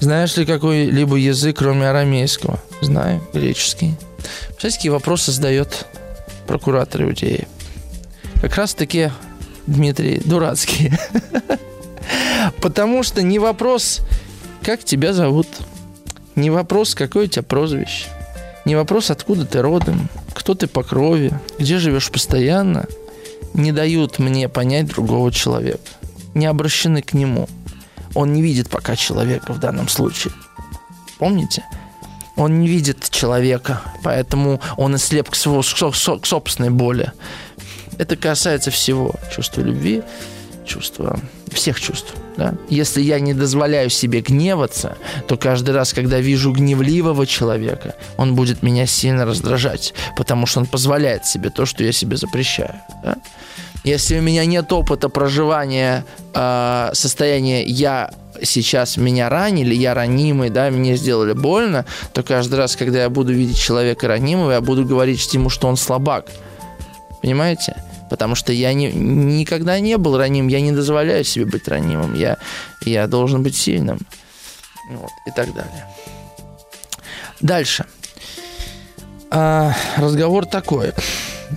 [0.00, 2.58] Знаешь ли какой-либо язык, кроме арамейского?
[2.80, 3.96] Знаю, греческий.
[4.56, 5.84] Всякие вопросы задает
[6.46, 7.46] прокуратор Иудеи.
[8.40, 9.10] Как раз таки,
[9.66, 10.98] Дмитрий, дурацкие.
[12.62, 14.00] Потому что не вопрос,
[14.68, 15.46] как тебя зовут,
[16.36, 18.04] не вопрос, какое у тебя прозвище,
[18.66, 22.84] не вопрос, откуда ты родом, кто ты по крови, где живешь постоянно,
[23.54, 25.88] не дают мне понять другого человека.
[26.34, 27.48] Не обращены к нему.
[28.14, 30.34] Он не видит пока человека в данном случае.
[31.16, 31.64] Помните?
[32.36, 37.10] Он не видит человека, поэтому он и слеп к, своему, к собственной боли.
[37.96, 39.14] Это касается всего.
[39.34, 40.02] Чувства любви,
[40.68, 41.18] чувства
[41.52, 42.14] всех чувств.
[42.36, 42.54] Да?
[42.68, 44.96] Если я не дозволяю себе гневаться,
[45.26, 50.66] то каждый раз, когда вижу гневливого человека, он будет меня сильно раздражать, потому что он
[50.66, 52.74] позволяет себе то, что я себе запрещаю.
[53.02, 53.16] Да?
[53.84, 56.04] Если у меня нет опыта проживания
[56.34, 58.10] э, состояния «я
[58.42, 63.32] сейчас меня ранили, я ранимый, да, мне сделали больно», то каждый раз, когда я буду
[63.32, 66.26] видеть человека ранимого, я буду говорить ему, что он слабак.
[67.22, 67.76] Понимаете?
[68.10, 72.38] Потому что я не, никогда не был раним, я не дозволяю себе быть ранимым, я,
[72.84, 73.98] я должен быть сильным.
[74.90, 75.86] Вот, и так далее.
[77.40, 77.84] Дальше.
[79.30, 80.92] А, разговор такой.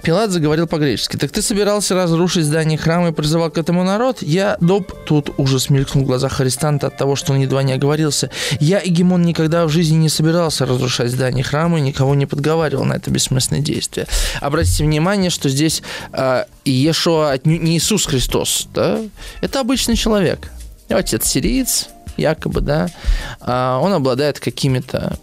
[0.04, 1.18] Пилат заговорил по-гречески.
[1.18, 5.70] «Так ты собирался разрушить здание храма и призывал к этому народ?» Я, доп, тут ужас
[5.70, 8.30] мелькнул в глазах арестанта от того, что он едва не оговорился.
[8.60, 12.94] Я, Эгемон, никогда в жизни не собирался разрушать здание храма и никого не подговаривал на
[12.94, 14.08] это бессмысленное действие.
[14.40, 15.84] Обратите внимание, что здесь
[16.14, 19.00] э, Иешуа не Иисус Христос, да?
[19.42, 20.50] Это обычный человек.
[20.90, 22.90] Отец сириец, якобы, да,
[23.40, 25.18] а он обладает какими-то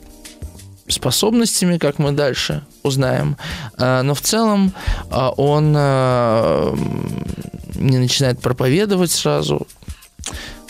[0.88, 3.36] способностями, как мы дальше узнаем.
[3.76, 4.72] А, но в целом
[5.10, 6.74] а, он а,
[7.74, 9.66] не начинает проповедовать сразу.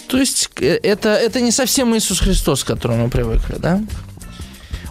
[0.08, 3.80] То есть э, это, это не совсем Иисус Христос, к которому мы привыкли, да?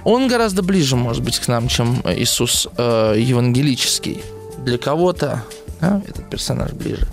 [0.03, 4.21] Он гораздо ближе, может быть, к нам, чем Иисус э, евангелический.
[4.63, 5.43] Для кого-то
[5.81, 7.07] да, этот персонаж ближе.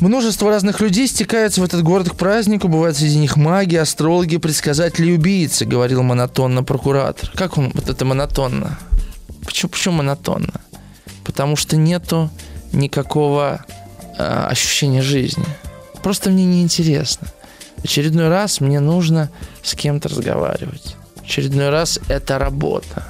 [0.00, 2.68] Множество разных людей стекаются в этот город к празднику.
[2.68, 7.30] Бывают среди них маги, астрологи, предсказатели и убийцы, говорил монотонно прокуратор.
[7.34, 8.78] Как он вот это монотонно?
[9.44, 10.62] Почему, почему монотонно?
[11.22, 12.30] Потому что нету
[12.72, 13.66] никакого
[14.16, 15.44] э, ощущения жизни.
[16.02, 17.28] Просто мне неинтересно.
[17.76, 19.30] В очередной раз мне нужно
[19.62, 20.96] с кем-то разговаривать.
[21.22, 23.04] Очередной раз это работа.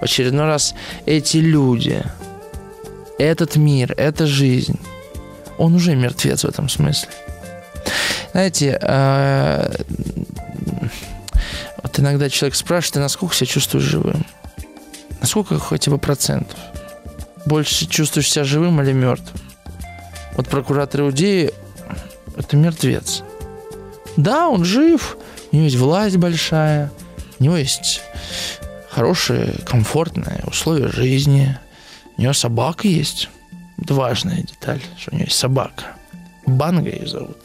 [0.00, 0.74] В очередной раз
[1.06, 2.04] эти люди,
[3.18, 4.78] этот мир, эта жизнь
[5.58, 7.08] он уже мертвец в этом смысле.
[8.32, 9.76] Знаете, э,
[11.82, 14.26] вот иногда человек спрашивает, ты насколько себя чувствуешь живым?
[15.20, 16.58] Насколько хотя бы процентов?
[17.46, 19.40] Больше чувствуешь себя живым или мертвым?
[20.34, 21.52] Вот прокуратор Иудеи–
[22.36, 23.22] это мертвец.
[24.16, 25.16] Да, он жив,
[25.52, 26.90] у него есть власть большая,
[27.38, 28.02] у него есть
[28.90, 31.58] хорошие, комфортные условия жизни,
[32.16, 33.28] у него собака есть.
[33.76, 35.96] Важная деталь, что у него есть собака.
[36.46, 37.38] Банга ее зовут.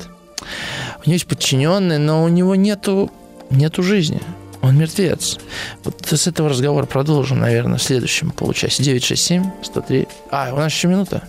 [1.03, 3.11] У него есть подчиненные, но у него нету,
[3.49, 4.21] нету жизни.
[4.61, 5.39] Он мертвец.
[5.83, 8.83] Вот с этого разговора продолжим, наверное, в следующем получасе.
[8.83, 10.07] 967 103.
[10.29, 11.23] А, у нас еще минута.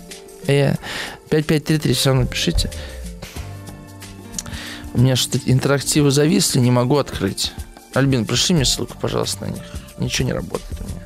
[0.46, 0.76] Я
[1.30, 2.70] 5533 все равно пишите.
[4.94, 7.52] У меня что-то интерактивы зависли, не могу открыть.
[7.94, 9.62] Альбин, пришли мне ссылку, пожалуйста, на них.
[9.98, 11.02] Ничего не работает у меня.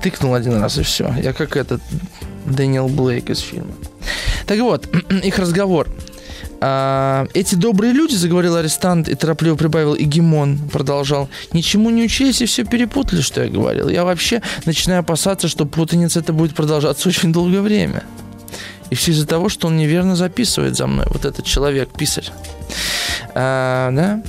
[0.00, 1.12] Тыкнул один раз и все.
[1.20, 1.80] Я как этот
[2.44, 3.74] Дэниел Блейк из фильма.
[4.46, 4.88] Так вот,
[5.22, 5.88] их разговор.
[6.60, 12.40] А, эти добрые люди, заговорил арестант и торопливо прибавил, и Гимон продолжал, ничему не учились
[12.40, 13.88] и все перепутали, что я говорил.
[13.88, 18.04] Я вообще начинаю опасаться, что путаница это будет продолжаться очень долгое время.
[18.90, 21.06] И все из-за того, что он неверно записывает за мной.
[21.10, 22.30] Вот этот человек, писарь.
[23.34, 24.22] А, да?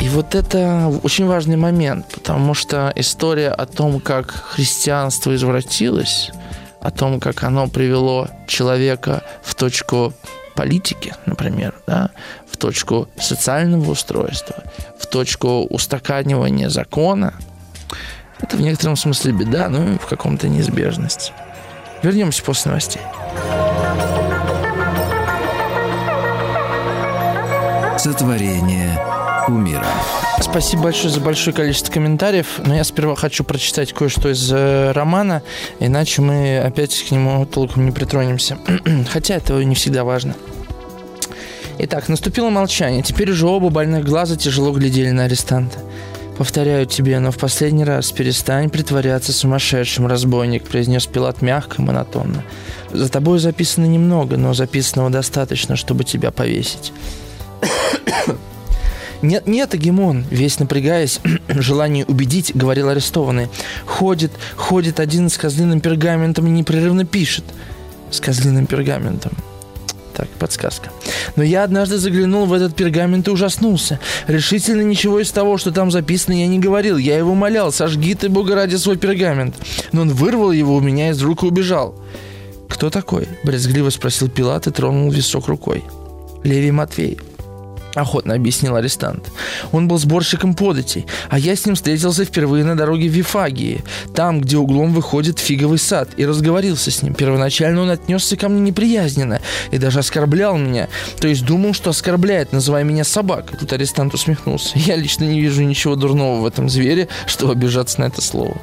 [0.00, 6.30] И вот это очень важный момент, потому что история о том, как христианство извратилось,
[6.80, 10.12] о том, как оно привело человека в точку
[10.54, 12.10] политики, например, да,
[12.50, 14.56] в точку социального устройства,
[14.98, 17.34] в точку устаканивания закона,
[18.40, 21.32] это в некотором смысле беда, ну и в каком-то неизбежности.
[22.02, 23.02] Вернемся после новостей.
[27.98, 29.00] Сотворение
[29.48, 29.86] умира.
[30.40, 32.60] Спасибо большое за большое количество комментариев.
[32.64, 35.42] Но я сперва хочу прочитать кое-что из э, романа,
[35.80, 38.58] иначе мы опять к нему толком не притронемся.
[39.10, 40.34] Хотя это не всегда важно.
[41.78, 43.02] Итак, наступило молчание.
[43.02, 45.78] Теперь уже оба больных глаза тяжело глядели на арестанта.
[46.38, 52.44] «Повторяю тебе, но в последний раз перестань притворяться сумасшедшим, разбойник», произнес Пилат мягко, монотонно.
[52.92, 56.92] «За тобой записано немного, но записанного достаточно, чтобы тебя повесить».
[59.22, 63.48] «Нет, нет, Агимон!» Весь напрягаясь, желание убедить, говорил арестованный.
[63.84, 67.44] «Ходит, ходит один с козлиным пергаментом и непрерывно пишет».
[68.10, 69.32] «С козлиным пергаментом».
[70.14, 70.90] Так, подсказка.
[71.36, 74.00] Но я однажды заглянул в этот пергамент и ужаснулся.
[74.26, 76.96] Решительно ничего из того, что там записано, я не говорил.
[76.96, 79.54] Я его молял, сожги ты, Бога ради, свой пергамент.
[79.92, 81.94] Но он вырвал его у меня из рук и убежал.
[82.68, 85.84] «Кто такой?»– брезгливо спросил Пилат и тронул висок рукой.
[86.42, 87.18] «Левий Матвей»,
[87.94, 89.30] охотно объяснил арестант.
[89.72, 93.82] Он был сборщиком податей, а я с ним встретился впервые на дороге в Вифагии,
[94.14, 97.14] там, где углом выходит фиговый сад, и разговорился с ним.
[97.14, 100.88] Первоначально он отнесся ко мне неприязненно и даже оскорблял меня,
[101.20, 103.58] то есть думал, что оскорбляет, называя меня собакой.
[103.58, 104.78] Тут арестант усмехнулся.
[104.78, 108.56] Я лично не вижу ничего дурного в этом звере, чтобы обижаться на это слово.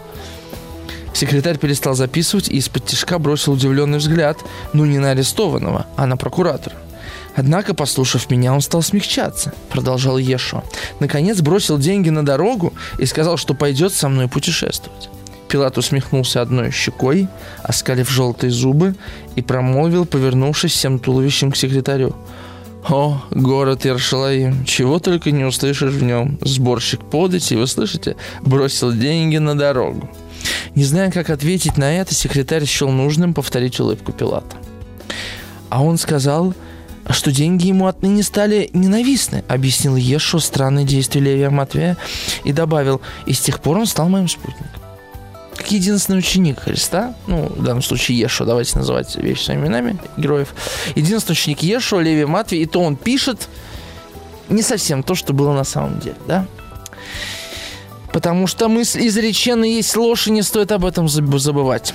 [1.14, 4.38] Секретарь перестал записывать и из-под тяжка бросил удивленный взгляд,
[4.74, 6.76] ну не на арестованного, а на прокуратора.
[7.36, 10.64] Однако, послушав меня, он стал смягчаться, продолжал Ешо.
[11.00, 15.10] Наконец бросил деньги на дорогу и сказал, что пойдет со мной путешествовать.
[15.50, 17.28] Пилат усмехнулся одной щекой,
[17.64, 18.96] оскалив желтые зубы,
[19.36, 22.16] и промолвил, повернувшись всем туловищем к секретарю.
[22.88, 26.38] «О, город Иршалаим, чего только не услышишь в нем.
[26.42, 30.10] Сборщик подати, вы слышите, бросил деньги на дорогу».
[30.76, 34.58] Не зная, как ответить на это, секретарь счел нужным повторить улыбку Пилата.
[35.70, 36.54] А он сказал,
[37.14, 41.98] что деньги ему отныне стали ненавистны, объяснил Ешо странные действия Левия Матвея
[42.44, 44.68] и добавил, и с тех пор он стал моим спутником.
[45.56, 50.54] Как единственный ученик Христа, ну, в данном случае Ешо, давайте называть вещи своими именами, героев,
[50.96, 53.48] единственный ученик Ешо, Левия Матвей, и то он пишет
[54.50, 56.46] не совсем то, что было на самом деле, да?
[58.12, 61.94] Потому что мысль изреченная есть ложь, и не стоит об этом забывать.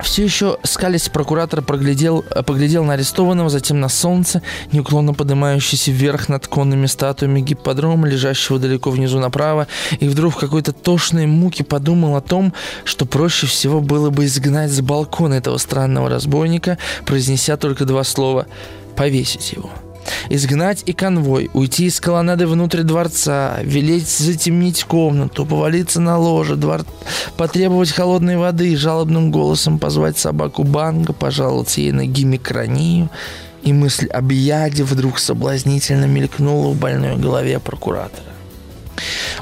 [0.00, 4.42] Все еще скались прокуратор проглядел, э, поглядел на арестованного, затем на солнце,
[4.72, 9.66] неуклонно поднимающееся вверх над конными статуями гипподрома, лежащего далеко внизу направо,
[9.98, 12.52] и вдруг в какой-то тошной муке подумал о том,
[12.84, 18.46] что проще всего было бы изгнать с балкона этого странного разбойника, произнеся только два слова
[18.96, 19.70] «повесить его»
[20.28, 26.84] изгнать и конвой, уйти из колоннады внутрь дворца, велеть затемнить комнату, повалиться на ложе, двор...
[27.36, 33.10] потребовать холодной воды, жалобным голосом позвать собаку Банга, пожаловаться ей на гимикронию,
[33.62, 38.37] и мысль об яде вдруг соблазнительно мелькнула в больной голове прокуратора.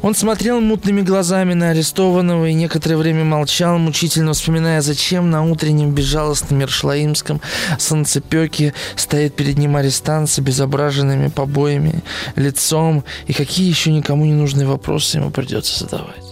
[0.02, 5.92] Он смотрел мутными глазами на арестованного и некоторое время молчал, мучительно вспоминая, зачем на утреннем
[5.92, 7.40] безжалостном Мершлаимском
[7.78, 12.02] солнцепеке стоит перед ним арестант с обезображенными побоями,
[12.36, 16.24] лицом, и какие еще никому не нужные вопросы ему придется задавать.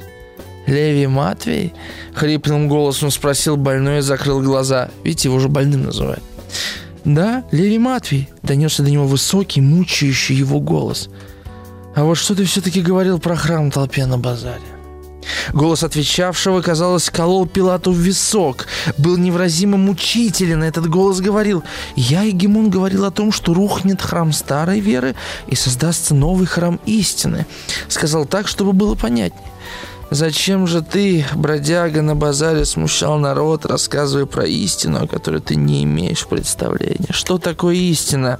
[0.67, 1.75] «Леви Матвей?»—
[2.15, 4.89] хриплым голосом спросил больной и закрыл глаза.
[5.03, 6.23] Видите, его уже больным называют.
[7.05, 11.11] «Да, Леви Матвей»,— донесся до него высокий, мучающий его голос—
[11.95, 14.63] а вот что ты все-таки говорил про храм толпе на базаре?
[15.53, 18.67] Голос отвечавшего, казалось, колол Пилату в висок.
[18.99, 20.63] Был невразимо мучителен.
[20.63, 21.63] Этот голос говорил,
[21.97, 25.15] «Я, Егемон, говорил о том, что рухнет храм старой веры
[25.47, 27.47] и создастся новый храм истины».
[27.89, 29.51] Сказал так, чтобы было понятнее.
[30.11, 35.83] Зачем же ты, бродяга на базаре, смущал народ, рассказывая про истину, о которой ты не
[35.83, 37.09] имеешь представления?
[37.11, 38.39] Что такое истина?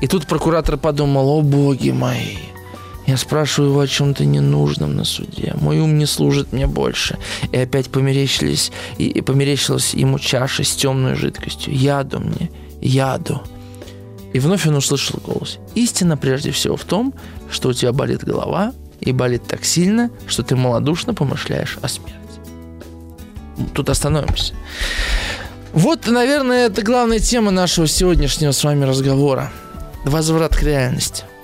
[0.00, 2.38] И тут прокуратор подумал, о боги мои,
[3.06, 5.54] я спрашиваю его о чем-то ненужном на суде.
[5.60, 7.18] Мой ум не служит мне больше.
[7.52, 11.74] И опять померещились, и, и померещилась ему чаша с темной жидкостью.
[11.74, 12.50] Яду мне,
[12.80, 13.42] яду.
[14.32, 15.58] И вновь он услышал голос.
[15.76, 17.14] Истина прежде всего в том,
[17.48, 22.16] что у тебя болит голова, и болит так сильно, что ты малодушно помышляешь о смерти.
[23.72, 24.54] Тут остановимся.
[25.72, 29.52] Вот, наверное, это главная тема нашего сегодняшнего с вами разговора.
[30.04, 31.24] Возврат к реальности–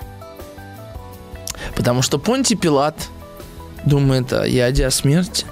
[1.75, 2.95] Потому что Понти Пилат
[3.85, 5.45] думает о яде, о смерти.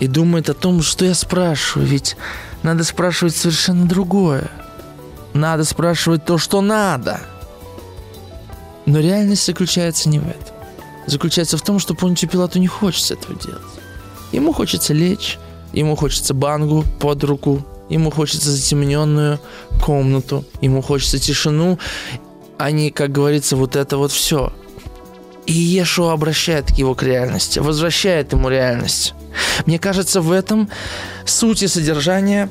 [0.00, 1.86] И думает о том, что я спрашиваю.
[1.86, 2.16] Ведь
[2.62, 4.50] надо спрашивать совершенно другое.
[5.32, 7.20] Надо спрашивать то, что надо.
[8.86, 10.54] Но реальность заключается не в этом.
[11.06, 13.62] Заключается в том, что Понтию Пилату не хочется этого делать.
[14.32, 15.38] Ему хочется лечь,
[15.72, 19.38] ему хочется бангу под руку, ему хочется затемненную
[19.82, 21.78] комнату, ему хочется тишину,
[22.58, 24.52] а не, как говорится, вот это вот все–
[25.46, 29.14] и Ешуа обращает его к реальности, возвращает ему реальность.
[29.66, 30.70] Мне кажется, в этом
[31.24, 32.48] суть и содержание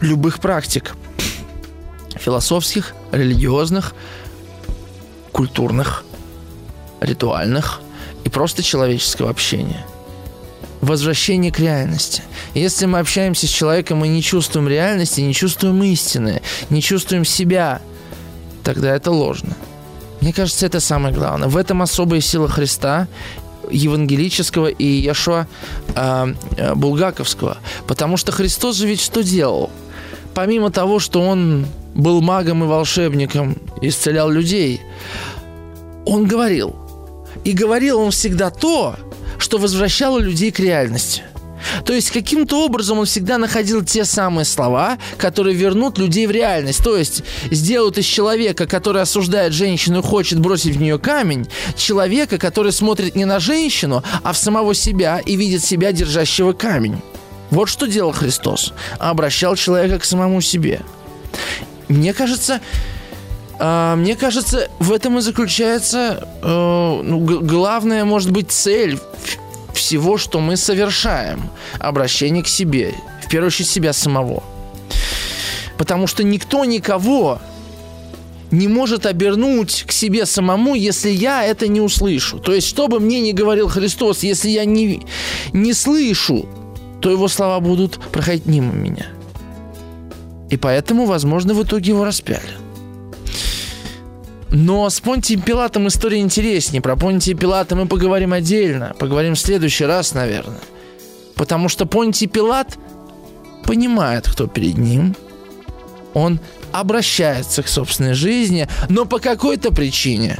[0.00, 0.94] любых практик.
[2.14, 3.94] Философских, религиозных,
[5.32, 6.04] культурных,
[7.00, 7.80] ритуальных
[8.24, 9.84] и просто человеческого общения.
[10.80, 12.22] Возвращение к реальности.
[12.54, 17.80] Если мы общаемся с человеком и не чувствуем реальности, не чувствуем истины, не чувствуем себя,
[18.62, 19.56] тогда это ложно.
[20.20, 21.48] Мне кажется, это самое главное.
[21.48, 23.08] В этом особая сила Христа
[23.70, 25.46] евангелического и Яшуа
[25.94, 27.58] э, э, Булгаковского.
[27.86, 29.70] Потому что Христос же ведь что делал?
[30.34, 34.80] Помимо того, что он был магом и волшебником, исцелял людей,
[36.04, 36.76] он говорил.
[37.44, 38.96] И говорил он всегда то,
[39.38, 41.22] что возвращало людей к реальности–
[41.84, 46.82] то есть каким-то образом он всегда находил те самые слова, которые вернут людей в реальность.
[46.82, 51.46] То есть сделают из человека, который осуждает женщину и хочет бросить в нее камень,
[51.76, 57.00] человека, который смотрит не на женщину, а в самого себя и видит себя держащего камень.
[57.50, 58.72] Вот что делал Христос.
[58.98, 60.80] Обращал человека к самому себе.
[61.88, 62.60] Мне кажется,
[63.58, 68.98] э, мне кажется, в этом и заключается э, ну, главная, может быть, цель
[69.76, 71.50] всего, что мы совершаем.
[71.78, 72.94] Обращение к себе.
[73.24, 74.42] В первую очередь себя самого.
[75.78, 77.40] Потому что никто никого
[78.50, 82.38] не может обернуть к себе самому, если я это не услышу.
[82.38, 85.02] То есть, что бы мне ни говорил Христос, если я не,
[85.52, 86.48] не слышу,
[87.00, 89.06] то его слова будут проходить мимо меня.
[90.50, 92.65] И поэтому, возможно, в итоге его распяли.
[94.50, 96.80] Но с Понтием Пилатом история интереснее.
[96.80, 98.94] Про Понтия Пилата мы поговорим отдельно.
[98.98, 100.60] Поговорим в следующий раз, наверное.
[101.34, 102.78] Потому что Понтий Пилат
[103.64, 105.16] понимает, кто перед ним.
[106.14, 106.40] Он
[106.72, 110.38] обращается к собственной жизни, но по какой-то причине.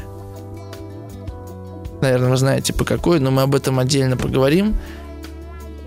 [2.01, 4.77] Наверное, вы знаете по какой, но мы об этом отдельно поговорим.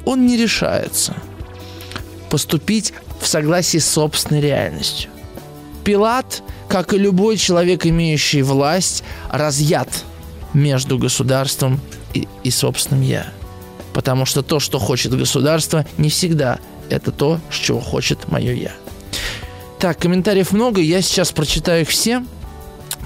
[0.06, 1.16] Он не решается
[2.30, 5.10] поступить в согласии с собственной реальностью.
[5.84, 10.06] Пилат как и любой человек, имеющий власть, разъят
[10.54, 11.82] между государством
[12.14, 13.34] и, и собственным «я».
[13.92, 16.60] Потому что то, что хочет государство, не всегда
[16.90, 18.72] это то, чего хочет мое «я».
[19.80, 22.24] Так, комментариев много, я сейчас прочитаю их все–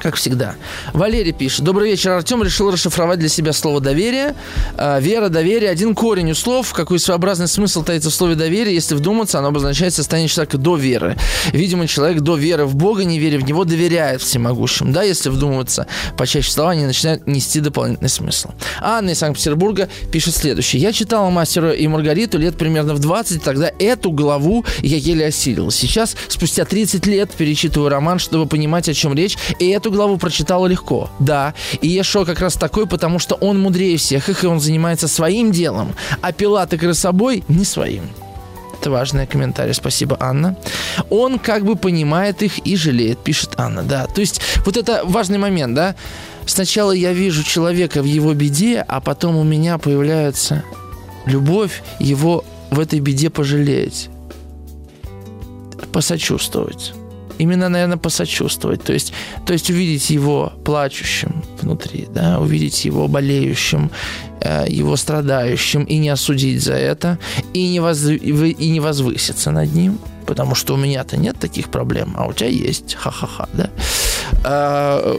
[0.04, 0.56] как всегда.
[0.92, 1.64] Валерий пишет.
[1.64, 2.44] Добрый вечер, Артем.
[2.44, 4.36] Решил расшифровать для себя слово «доверие».
[4.76, 5.70] А, вера, доверие.
[5.70, 6.74] Один корень у слов.
[6.74, 8.76] Какой своеобразный смысл таится в слове «доверие».
[8.76, 11.16] Если вдуматься, оно обозначает состояние человека до веры.
[11.54, 14.92] Видимо, человек до веры в Бога, не веря в Него, доверяет всемогущим.
[14.92, 15.88] Да, если вдумываться,
[16.18, 18.50] почаще слова они начинают нести дополнительный смысл.
[18.82, 20.82] Анна из Санкт-Петербурга пишет следующее.
[20.82, 25.72] Я читала «Мастера и Маргариту» лет примерно в 20, тогда эту главу я еле осилил.
[25.72, 30.68] Сейчас, спустя 30 лет, перечитываю роман, чтобы понимать, о чем речь, и эту главу прочитала
[30.68, 31.10] легко.
[31.20, 35.08] Да, и Ешо как раз такой, потому что он мудрее всех их, и он занимается
[35.08, 38.10] своим делом, а Пилат и Красобой не своим.
[38.80, 39.74] Это важный комментарий.
[39.74, 40.58] Спасибо, Анна.
[41.10, 43.82] Он как бы понимает их и жалеет, пишет Анна.
[43.82, 45.96] Да, то есть вот это важный момент, да.
[46.46, 50.64] Сначала я вижу человека в его беде, а потом у меня появляется
[51.26, 54.10] любовь его в этой беде пожалеть,
[55.94, 56.94] посочувствовать
[57.38, 58.84] именно, наверное, посочувствовать.
[58.84, 59.14] То есть,
[59.46, 63.92] то есть увидеть его плачущим внутри, да, увидеть его болеющим,
[64.42, 67.18] э, его страдающим и не осудить за это,
[67.54, 72.16] и не, воз, и не возвыситься над ним, потому что у меня-то нет таких проблем,
[72.18, 73.70] а у тебя есть, ха-ха-ха, да.
[74.44, 75.16] А,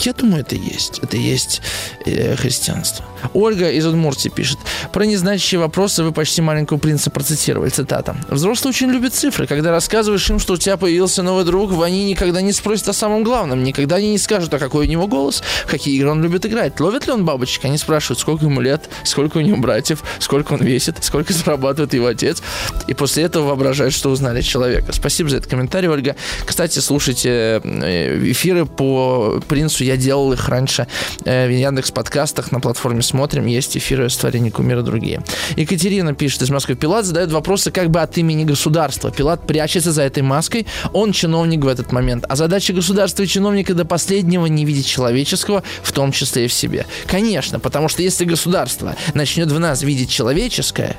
[0.00, 1.00] я думаю, это есть.
[1.02, 1.62] Это есть
[2.04, 3.04] э, христианство.
[3.32, 4.58] Ольга из Удмуртии пишет.
[4.92, 7.70] Про незначащие вопросы вы почти маленького принца процитировали.
[7.70, 8.16] Цитата.
[8.28, 9.46] Взрослые очень любят цифры.
[9.46, 13.24] Когда рассказываешь им, что у тебя появился новый друг, они никогда не спросят о самом
[13.24, 13.64] главном.
[13.64, 16.78] Никогда они не скажут, а какой у него голос, какие игры он любит играть.
[16.80, 17.64] Ловит ли он бабочек?
[17.64, 22.06] Они спрашивают, сколько ему лет, сколько у него братьев, сколько он весит, сколько зарабатывает его
[22.06, 22.42] отец.
[22.86, 24.92] И после этого воображают, что узнали человека.
[24.92, 26.16] Спасибо за этот комментарий, Ольга.
[26.44, 30.86] Кстати, слушайте э, эфиры по принцу я делал их раньше
[31.24, 33.46] э, в Яндекс подкастах на платформе «Смотрим».
[33.46, 35.22] Есть эфиры с творения кумира другие.
[35.56, 36.74] Екатерина пишет из Москвы.
[36.74, 39.10] Пилат задает вопросы как бы от имени государства.
[39.10, 40.66] Пилат прячется за этой маской.
[40.92, 42.24] Он чиновник в этот момент.
[42.28, 46.52] А задача государства и чиновника до последнего не видеть человеческого, в том числе и в
[46.52, 46.86] себе.
[47.06, 50.96] Конечно, потому что если государство начнет в нас видеть человеческое,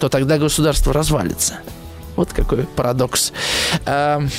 [0.00, 1.60] то тогда государство развалится.
[2.16, 3.32] Вот какой парадокс.
[3.86, 4.30] Эм,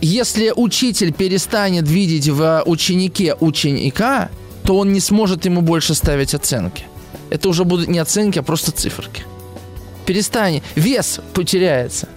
[0.00, 4.30] если учитель перестанет видеть в ученике ученика,
[4.64, 6.84] то он не сможет ему больше ставить оценки.
[7.30, 9.24] Это уже будут не оценки, а просто циферки.
[10.06, 10.62] Перестань.
[10.74, 12.08] Вес потеряется.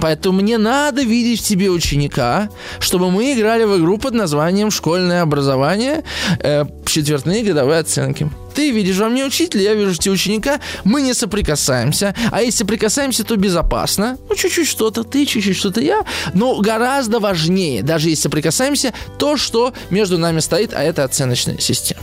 [0.00, 2.48] Поэтому мне надо видеть в тебе ученика,
[2.78, 6.04] чтобы мы играли в игру под названием «Школьное образование»,
[6.38, 8.30] э, четвертные годовые оценки.
[8.54, 12.14] Ты видишь во мне учителя, я вижу в тебе ученика, мы не соприкасаемся.
[12.30, 14.18] А если соприкасаемся, то безопасно.
[14.28, 16.04] Ну, чуть-чуть что-то ты, чуть-чуть что-то я.
[16.34, 22.02] Но гораздо важнее, даже если соприкасаемся, то, что между нами стоит, а это оценочная система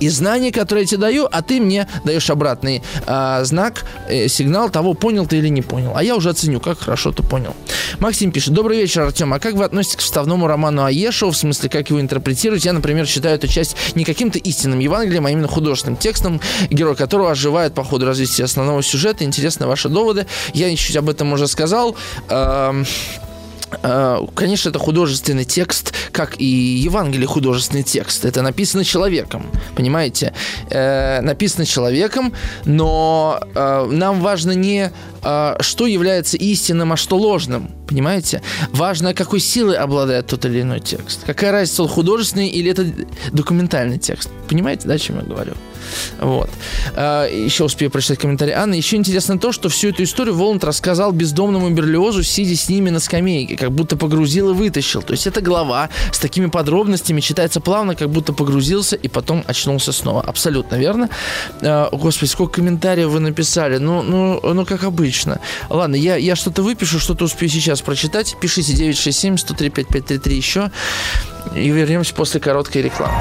[0.00, 4.70] и знания, которые я тебе даю, а ты мне даешь обратный э, знак, э, сигнал
[4.70, 5.92] того, понял ты или не понял.
[5.96, 7.54] А я уже оценю, как хорошо ты понял.
[7.98, 8.54] Максим пишет.
[8.54, 9.32] Добрый вечер, Артем.
[9.32, 11.32] А как вы относитесь к вставному роману Аешева?
[11.32, 12.68] В смысле, как его интерпретируете?
[12.68, 16.40] Я, например, считаю эту часть не каким-то истинным Евангелием, а именно художественным текстом,
[16.70, 19.24] герой которого оживает по ходу развития основного сюжета.
[19.24, 20.26] Интересны ваши доводы.
[20.52, 21.96] Я чуть об этом уже сказал.
[22.28, 22.84] Э, Э,
[24.34, 28.24] конечно, это художественный текст, как и Евангелие художественный текст.
[28.24, 30.32] Это написано человеком, понимаете?
[30.70, 32.32] Э, написано человеком,
[32.64, 34.92] но э, нам важно не
[35.60, 38.42] что является истинным, а что ложным, понимаете?
[38.72, 41.24] Важно, какой силой обладает тот или иной текст.
[41.24, 42.84] Какая разница, он художественный или это
[43.32, 44.28] документальный текст.
[44.48, 45.54] Понимаете, да, о чем я говорю?
[46.20, 46.50] Вот.
[46.94, 48.74] А, еще успею прочитать комментарий Анны.
[48.74, 53.00] Еще интересно то, что всю эту историю Воланд рассказал бездомному Берлиозу, сидя с ними на
[53.00, 55.02] скамейке, как будто погрузил и вытащил.
[55.02, 59.92] То есть эта глава с такими подробностями читается плавно, как будто погрузился и потом очнулся
[59.92, 60.22] снова.
[60.22, 61.08] Абсолютно верно.
[61.60, 63.78] А, господи, сколько комментариев вы написали.
[63.78, 65.40] Ну, ну, ну как обычно.
[65.68, 68.36] Ладно, я, я что-то выпишу, что-то успею сейчас прочитать.
[68.40, 70.70] Пишите 967 103 5533 еще.
[71.54, 73.14] И вернемся после короткой рекламы.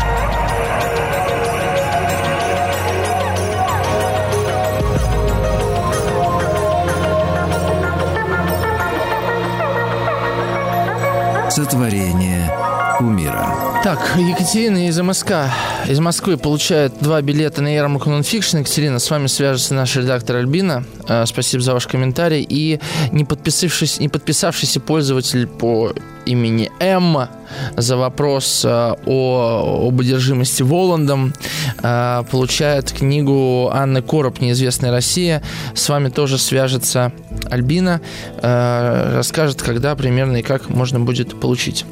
[11.56, 12.52] Сотворение
[13.00, 13.73] умира.
[13.84, 15.52] Так, Екатерина из МСК,
[15.90, 18.60] из Москвы получает два билета на ярмарку нонфикшн.
[18.60, 20.86] Екатерина, с вами свяжется наш редактор Альбина.
[21.10, 22.48] Э, спасибо за ваш комментарий.
[22.48, 22.80] И
[23.12, 25.92] не, подписавшись, не подписавшийся пользователь по
[26.26, 27.30] имени Эмма
[27.76, 31.34] за вопрос э, о, об одержимости Воландом
[31.82, 35.44] э, получает книгу Анны Короб «Неизвестная Россия».
[35.76, 37.12] С вами тоже свяжется
[37.52, 38.00] Альбина,
[38.42, 41.86] расскажет, когда примерно и как можно будет получить.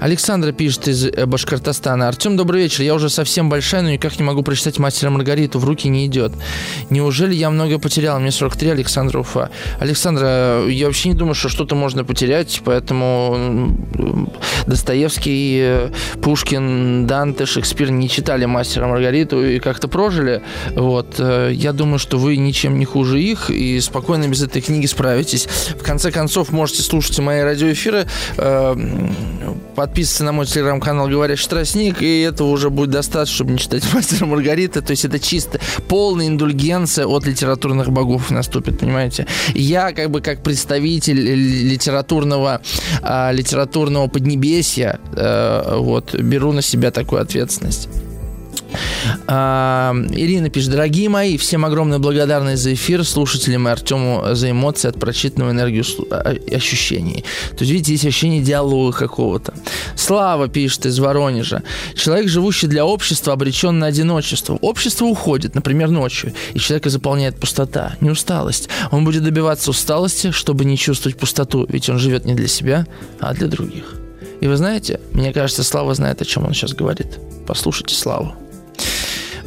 [0.00, 2.08] Александра пишет из э, Башкортостана.
[2.08, 2.82] Артем, добрый вечер.
[2.82, 5.58] Я уже совсем большая, но никак не могу прочитать «Мастера Маргариту».
[5.58, 6.32] В руки не идет.
[6.90, 8.20] Неужели я много потерял?
[8.20, 9.50] Мне 43, Александра Уфа.
[9.80, 13.76] Александра, я вообще не думаю, что что-то можно потерять, поэтому
[14.66, 15.90] Достоевский, э,
[16.20, 20.42] Пушкин, Данте, Шекспир не читали «Мастера Маргариту» и как-то прожили.
[20.74, 21.16] Вот.
[21.18, 25.48] Э, я думаю, что вы ничем не хуже их и спокойно без этой книги справитесь.
[25.78, 28.06] В конце концов, можете слушать мои радиоэфиры
[28.36, 33.84] по подписываться на мой телеграм-канал «Говорящий тростник», и этого уже будет достаточно, чтобы не читать
[33.94, 34.82] «Мастера Маргарита».
[34.82, 39.26] То есть это чисто полная индульгенция от литературных богов наступит, понимаете?
[39.54, 42.60] Я как бы как представитель литературного,
[43.02, 47.88] а, литературного поднебесья а, вот, беру на себя такую ответственность.
[49.26, 54.88] А, Ирина пишет, дорогие мои, всем огромная благодарность за эфир, слушателям и Артему за эмоции
[54.88, 57.24] от прочитанного энергию а, ощущений.
[57.50, 59.54] То есть, видите, есть ощущение диалога какого-то.
[59.96, 61.62] Слава пишет из Воронежа.
[61.94, 64.58] Человек, живущий для общества, обречен на одиночество.
[64.60, 68.68] Общество уходит, например, ночью, и человека заполняет пустота, не усталость.
[68.90, 72.86] Он будет добиваться усталости, чтобы не чувствовать пустоту, ведь он живет не для себя,
[73.20, 73.94] а для других.
[74.40, 77.18] И вы знаете, мне кажется, Слава знает, о чем он сейчас говорит.
[77.46, 78.34] Послушайте Славу.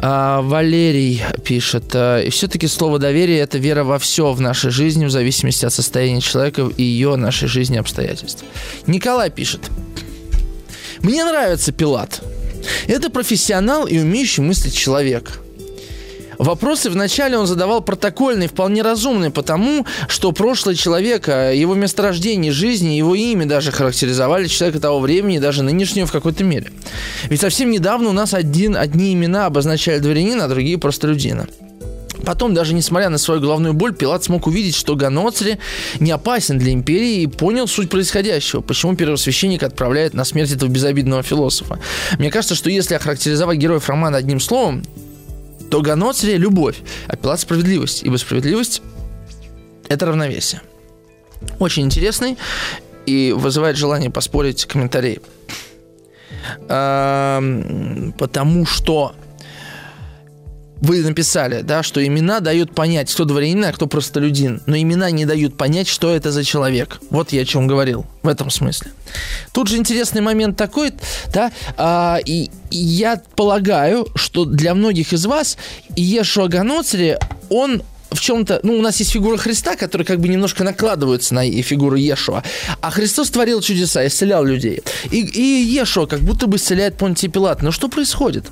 [0.02, 5.12] А, Валерий пишет, «Э, все-таки слово доверие– это вера во все в нашей жизни, в
[5.12, 8.46] зависимости от состояния человека и ее нашей жизни обстоятельств.
[8.88, 9.70] Николай пишет,
[11.02, 12.22] мне нравится Пилат.
[12.88, 15.40] Это профессионал и умеющий мыслить человек–
[16.40, 23.14] Вопросы вначале он задавал протокольные, вполне разумные, потому что прошлое человека, его месторождение жизни, его
[23.14, 26.72] имя даже характеризовали человека того времени, даже нынешнего в какой-то мере.
[27.26, 31.46] Ведь совсем недавно у нас один, одни имена обозначали дворянина, а другие простолюдина.
[32.26, 35.60] Потом, даже несмотря на свою головную боль, Пилат смог увидеть, что Ганоцри
[36.00, 41.22] не опасен для империи и понял суть происходящего, почему первосвященник отправляет на смерть этого безобидного
[41.22, 41.80] философа.
[42.18, 44.84] Мне кажется, что если охарактеризовать героев романа одним словом,
[45.70, 46.78] то Ганоцри– любовь,
[47.08, 48.82] а Пилат– справедливость, ибо справедливость–
[49.88, 50.62] это равновесие.
[51.60, 52.38] Очень интересный
[53.06, 55.22] и вызывает желание поспорить комментарии.
[56.68, 59.14] Потому что
[60.82, 64.62] вы написали, да, что имена дают понять, кто дворянин, а кто простолюдин.
[64.66, 67.00] Но имена не дают понять, что это за человек.
[67.10, 68.92] Вот я о чем говорил в этом смысле.
[69.52, 70.94] Тут же интересный момент такой,
[71.34, 75.58] да, а, и, и я полагаю, что для многих из вас
[75.96, 77.18] Иешуа Ганоцри,
[77.50, 77.82] он
[78.12, 81.96] в чем-то, ну, у нас есть фигура Христа, которая как бы немножко накладывается на фигуру
[81.96, 82.44] Ешуа.
[82.82, 84.82] А Христос творил чудеса, исцелял людей.
[85.12, 87.62] И, и Ешуа как будто бы исцеляет Понтий Пилат.
[87.62, 88.46] Но что происходит?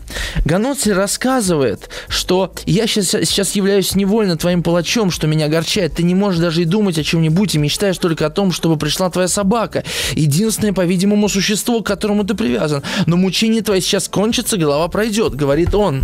[0.45, 5.95] Ганоций рассказывает, что я сейчас, сейчас являюсь невольно твоим палачом, что меня огорчает.
[5.95, 9.09] Ты не можешь даже и думать о чем-нибудь, и мечтаешь только о том, чтобы пришла
[9.09, 9.83] твоя собака.
[10.13, 12.83] Единственное, по-видимому, существо, к которому ты привязан.
[13.05, 16.03] Но мучение твое сейчас кончится, голова пройдет, говорит он.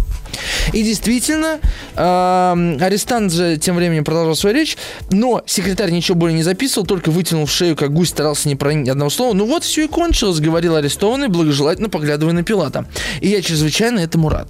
[0.72, 1.60] И действительно,
[1.96, 4.78] арестант же же тем временем продолжал свою речь,
[5.12, 8.90] но секретарь ничего более не записывал, только вытянул шею, как гусь, старался не проронить ни
[8.90, 9.34] одного слова.
[9.34, 12.86] Ну вот, все и кончилось, говорил арестованный, благожелательно поглядывая на Пилата.
[13.22, 14.48] И я чрезвычайно этому рад.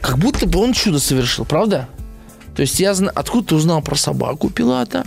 [0.00, 1.88] Как будто бы он чудо совершил, правда?
[2.54, 5.04] То есть я знаю, откуда ты узнал про собаку Пилата,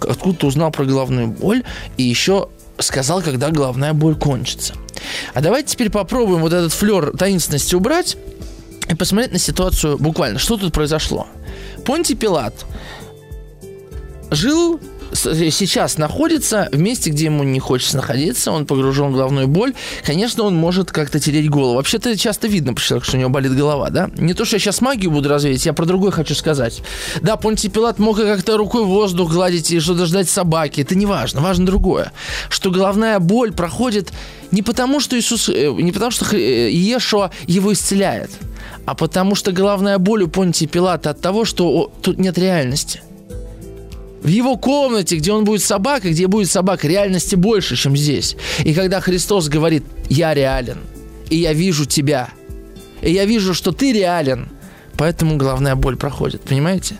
[0.00, 1.62] откуда ты узнал про головную боль,
[1.96, 2.48] и еще
[2.78, 4.74] сказал, когда головная боль кончится.
[5.34, 8.16] А давайте теперь попробуем вот этот флер таинственности убрать
[8.88, 10.38] и посмотреть на ситуацию буквально.
[10.38, 11.26] Что тут произошло?
[11.84, 12.64] Понтий Пилат
[14.30, 14.80] жил
[15.14, 19.74] сейчас находится в месте, где ему не хочется находиться, он погружен в головную боль,
[20.04, 21.76] конечно, он может как-то тереть голову.
[21.76, 24.10] Вообще-то часто видно по что у него болит голова, да?
[24.16, 26.82] Не то, что я сейчас магию буду развеять, я про другое хочу сказать.
[27.22, 31.40] Да, Понтий Пилат мог как-то рукой воздух гладить и что-то ждать собаки, это не важно,
[31.40, 32.12] важно другое.
[32.48, 34.12] Что головная боль проходит
[34.50, 38.30] не потому, что Иисус, э, не потому, что э, Иешуа его исцеляет,
[38.86, 43.02] а потому что головная боль у Понтия Пилата от того, что тут нет реальности.
[44.24, 48.36] В его комнате, где он будет собакой, где будет собака, реальности больше, чем здесь.
[48.64, 50.78] И когда Христос говорит, я реален,
[51.28, 52.30] и я вижу тебя,
[53.02, 54.48] и я вижу, что ты реален,
[54.96, 56.96] поэтому головная боль проходит, понимаете?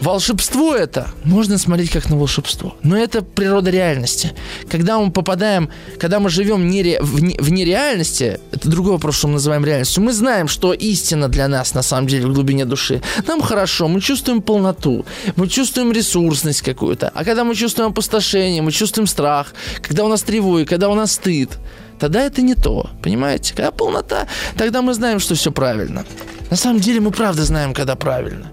[0.00, 4.32] Волшебство это можно смотреть как на волшебство, но это природа реальности.
[4.70, 5.68] Когда мы попадаем,
[5.98, 10.02] когда мы живем нере, в, не, в нереальности, это другой вопрос, что мы называем реальностью.
[10.02, 13.02] Мы знаем, что истина для нас на самом деле в глубине души.
[13.26, 15.04] Нам хорошо, мы чувствуем полноту,
[15.36, 17.10] мы чувствуем ресурсность какую-то.
[17.14, 19.52] А когда мы чувствуем опустошение, мы чувствуем страх,
[19.82, 21.50] когда у нас тревога, когда у нас стыд,
[21.98, 23.52] тогда это не то, понимаете?
[23.54, 26.06] Когда полнота, тогда мы знаем, что все правильно.
[26.48, 28.50] На самом деле мы правда знаем, когда правильно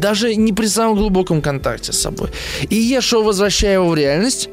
[0.00, 2.30] даже не при самом глубоком контакте с собой.
[2.68, 4.48] И Ешо, возвращая его в реальность,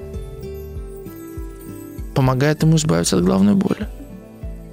[2.13, 3.87] помогает ему избавиться от главной боли.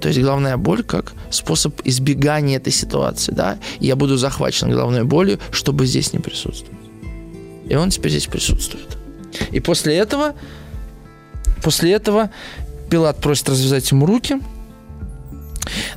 [0.01, 3.57] То есть главная боль как способ избегания этой ситуации, да.
[3.79, 6.79] Я буду захвачен головной болью, чтобы здесь не присутствовать.
[7.67, 8.97] И он теперь здесь присутствует.
[9.51, 10.35] И после этого,
[11.63, 12.29] после этого
[12.89, 14.39] Пилат просит развязать ему руки,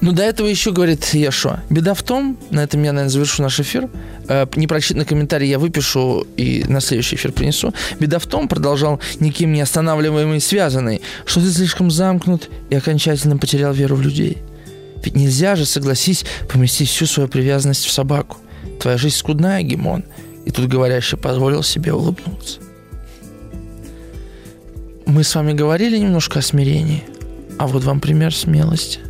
[0.01, 1.61] Ну, до этого еще говорит Ешо.
[1.71, 3.89] Беда в том, на этом я, наверное, завершу наш эфир,
[4.29, 7.73] э, непрочитанный комментарий я выпишу и на следующий эфир принесу.
[7.99, 13.73] Беда в том, продолжал никем не останавливаемый связанный, что ты слишком замкнут и окончательно потерял
[13.73, 14.39] веру в людей.
[15.05, 18.39] Ведь нельзя же, согласись, поместить всю свою привязанность в собаку.
[18.81, 20.05] Твоя жизнь скудная, Гимон.
[20.45, 22.61] И тут говорящий позволил себе улыбнуться.
[25.07, 27.03] Мы с вами говорили немножко о смирении,
[27.59, 29.01] а вот вам пример смелости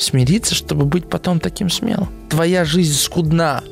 [0.00, 2.08] смириться, чтобы быть потом таким смелым.
[2.28, 3.62] Твоя жизнь скудна,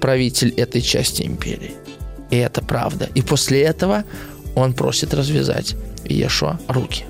[0.00, 1.74] правитель этой части империи.
[2.30, 3.08] И это правда.
[3.14, 4.04] И после этого
[4.54, 7.04] он просит развязать Ешуа руки.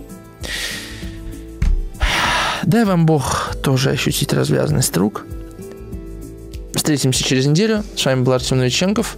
[2.65, 5.25] Дай вам Бог тоже ощутить развязанность рук.
[6.75, 7.85] Встретимся через неделю.
[7.97, 9.17] С вами был Артем Новиченков.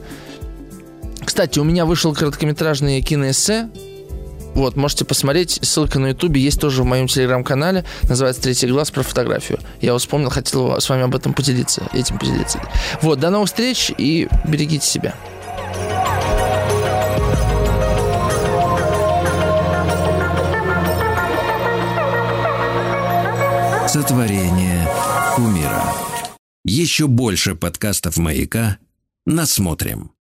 [1.24, 3.68] Кстати, у меня вышел короткометражный киноэссе
[4.55, 5.59] вот, можете посмотреть.
[5.62, 7.85] Ссылка на Ютубе есть тоже в моем телеграм-канале.
[8.02, 9.59] Называется «Третий глаз» про фотографию.
[9.81, 11.89] Я вспомнил, хотел с вами об этом поделиться.
[11.93, 12.60] Этим поделиться.
[13.02, 15.14] Вот, до новых встреч и берегите себя.
[23.89, 24.89] Сотворение
[25.36, 25.82] умира.
[26.64, 28.78] Еще больше подкастов «Маяка»
[29.27, 30.12] насмотрим.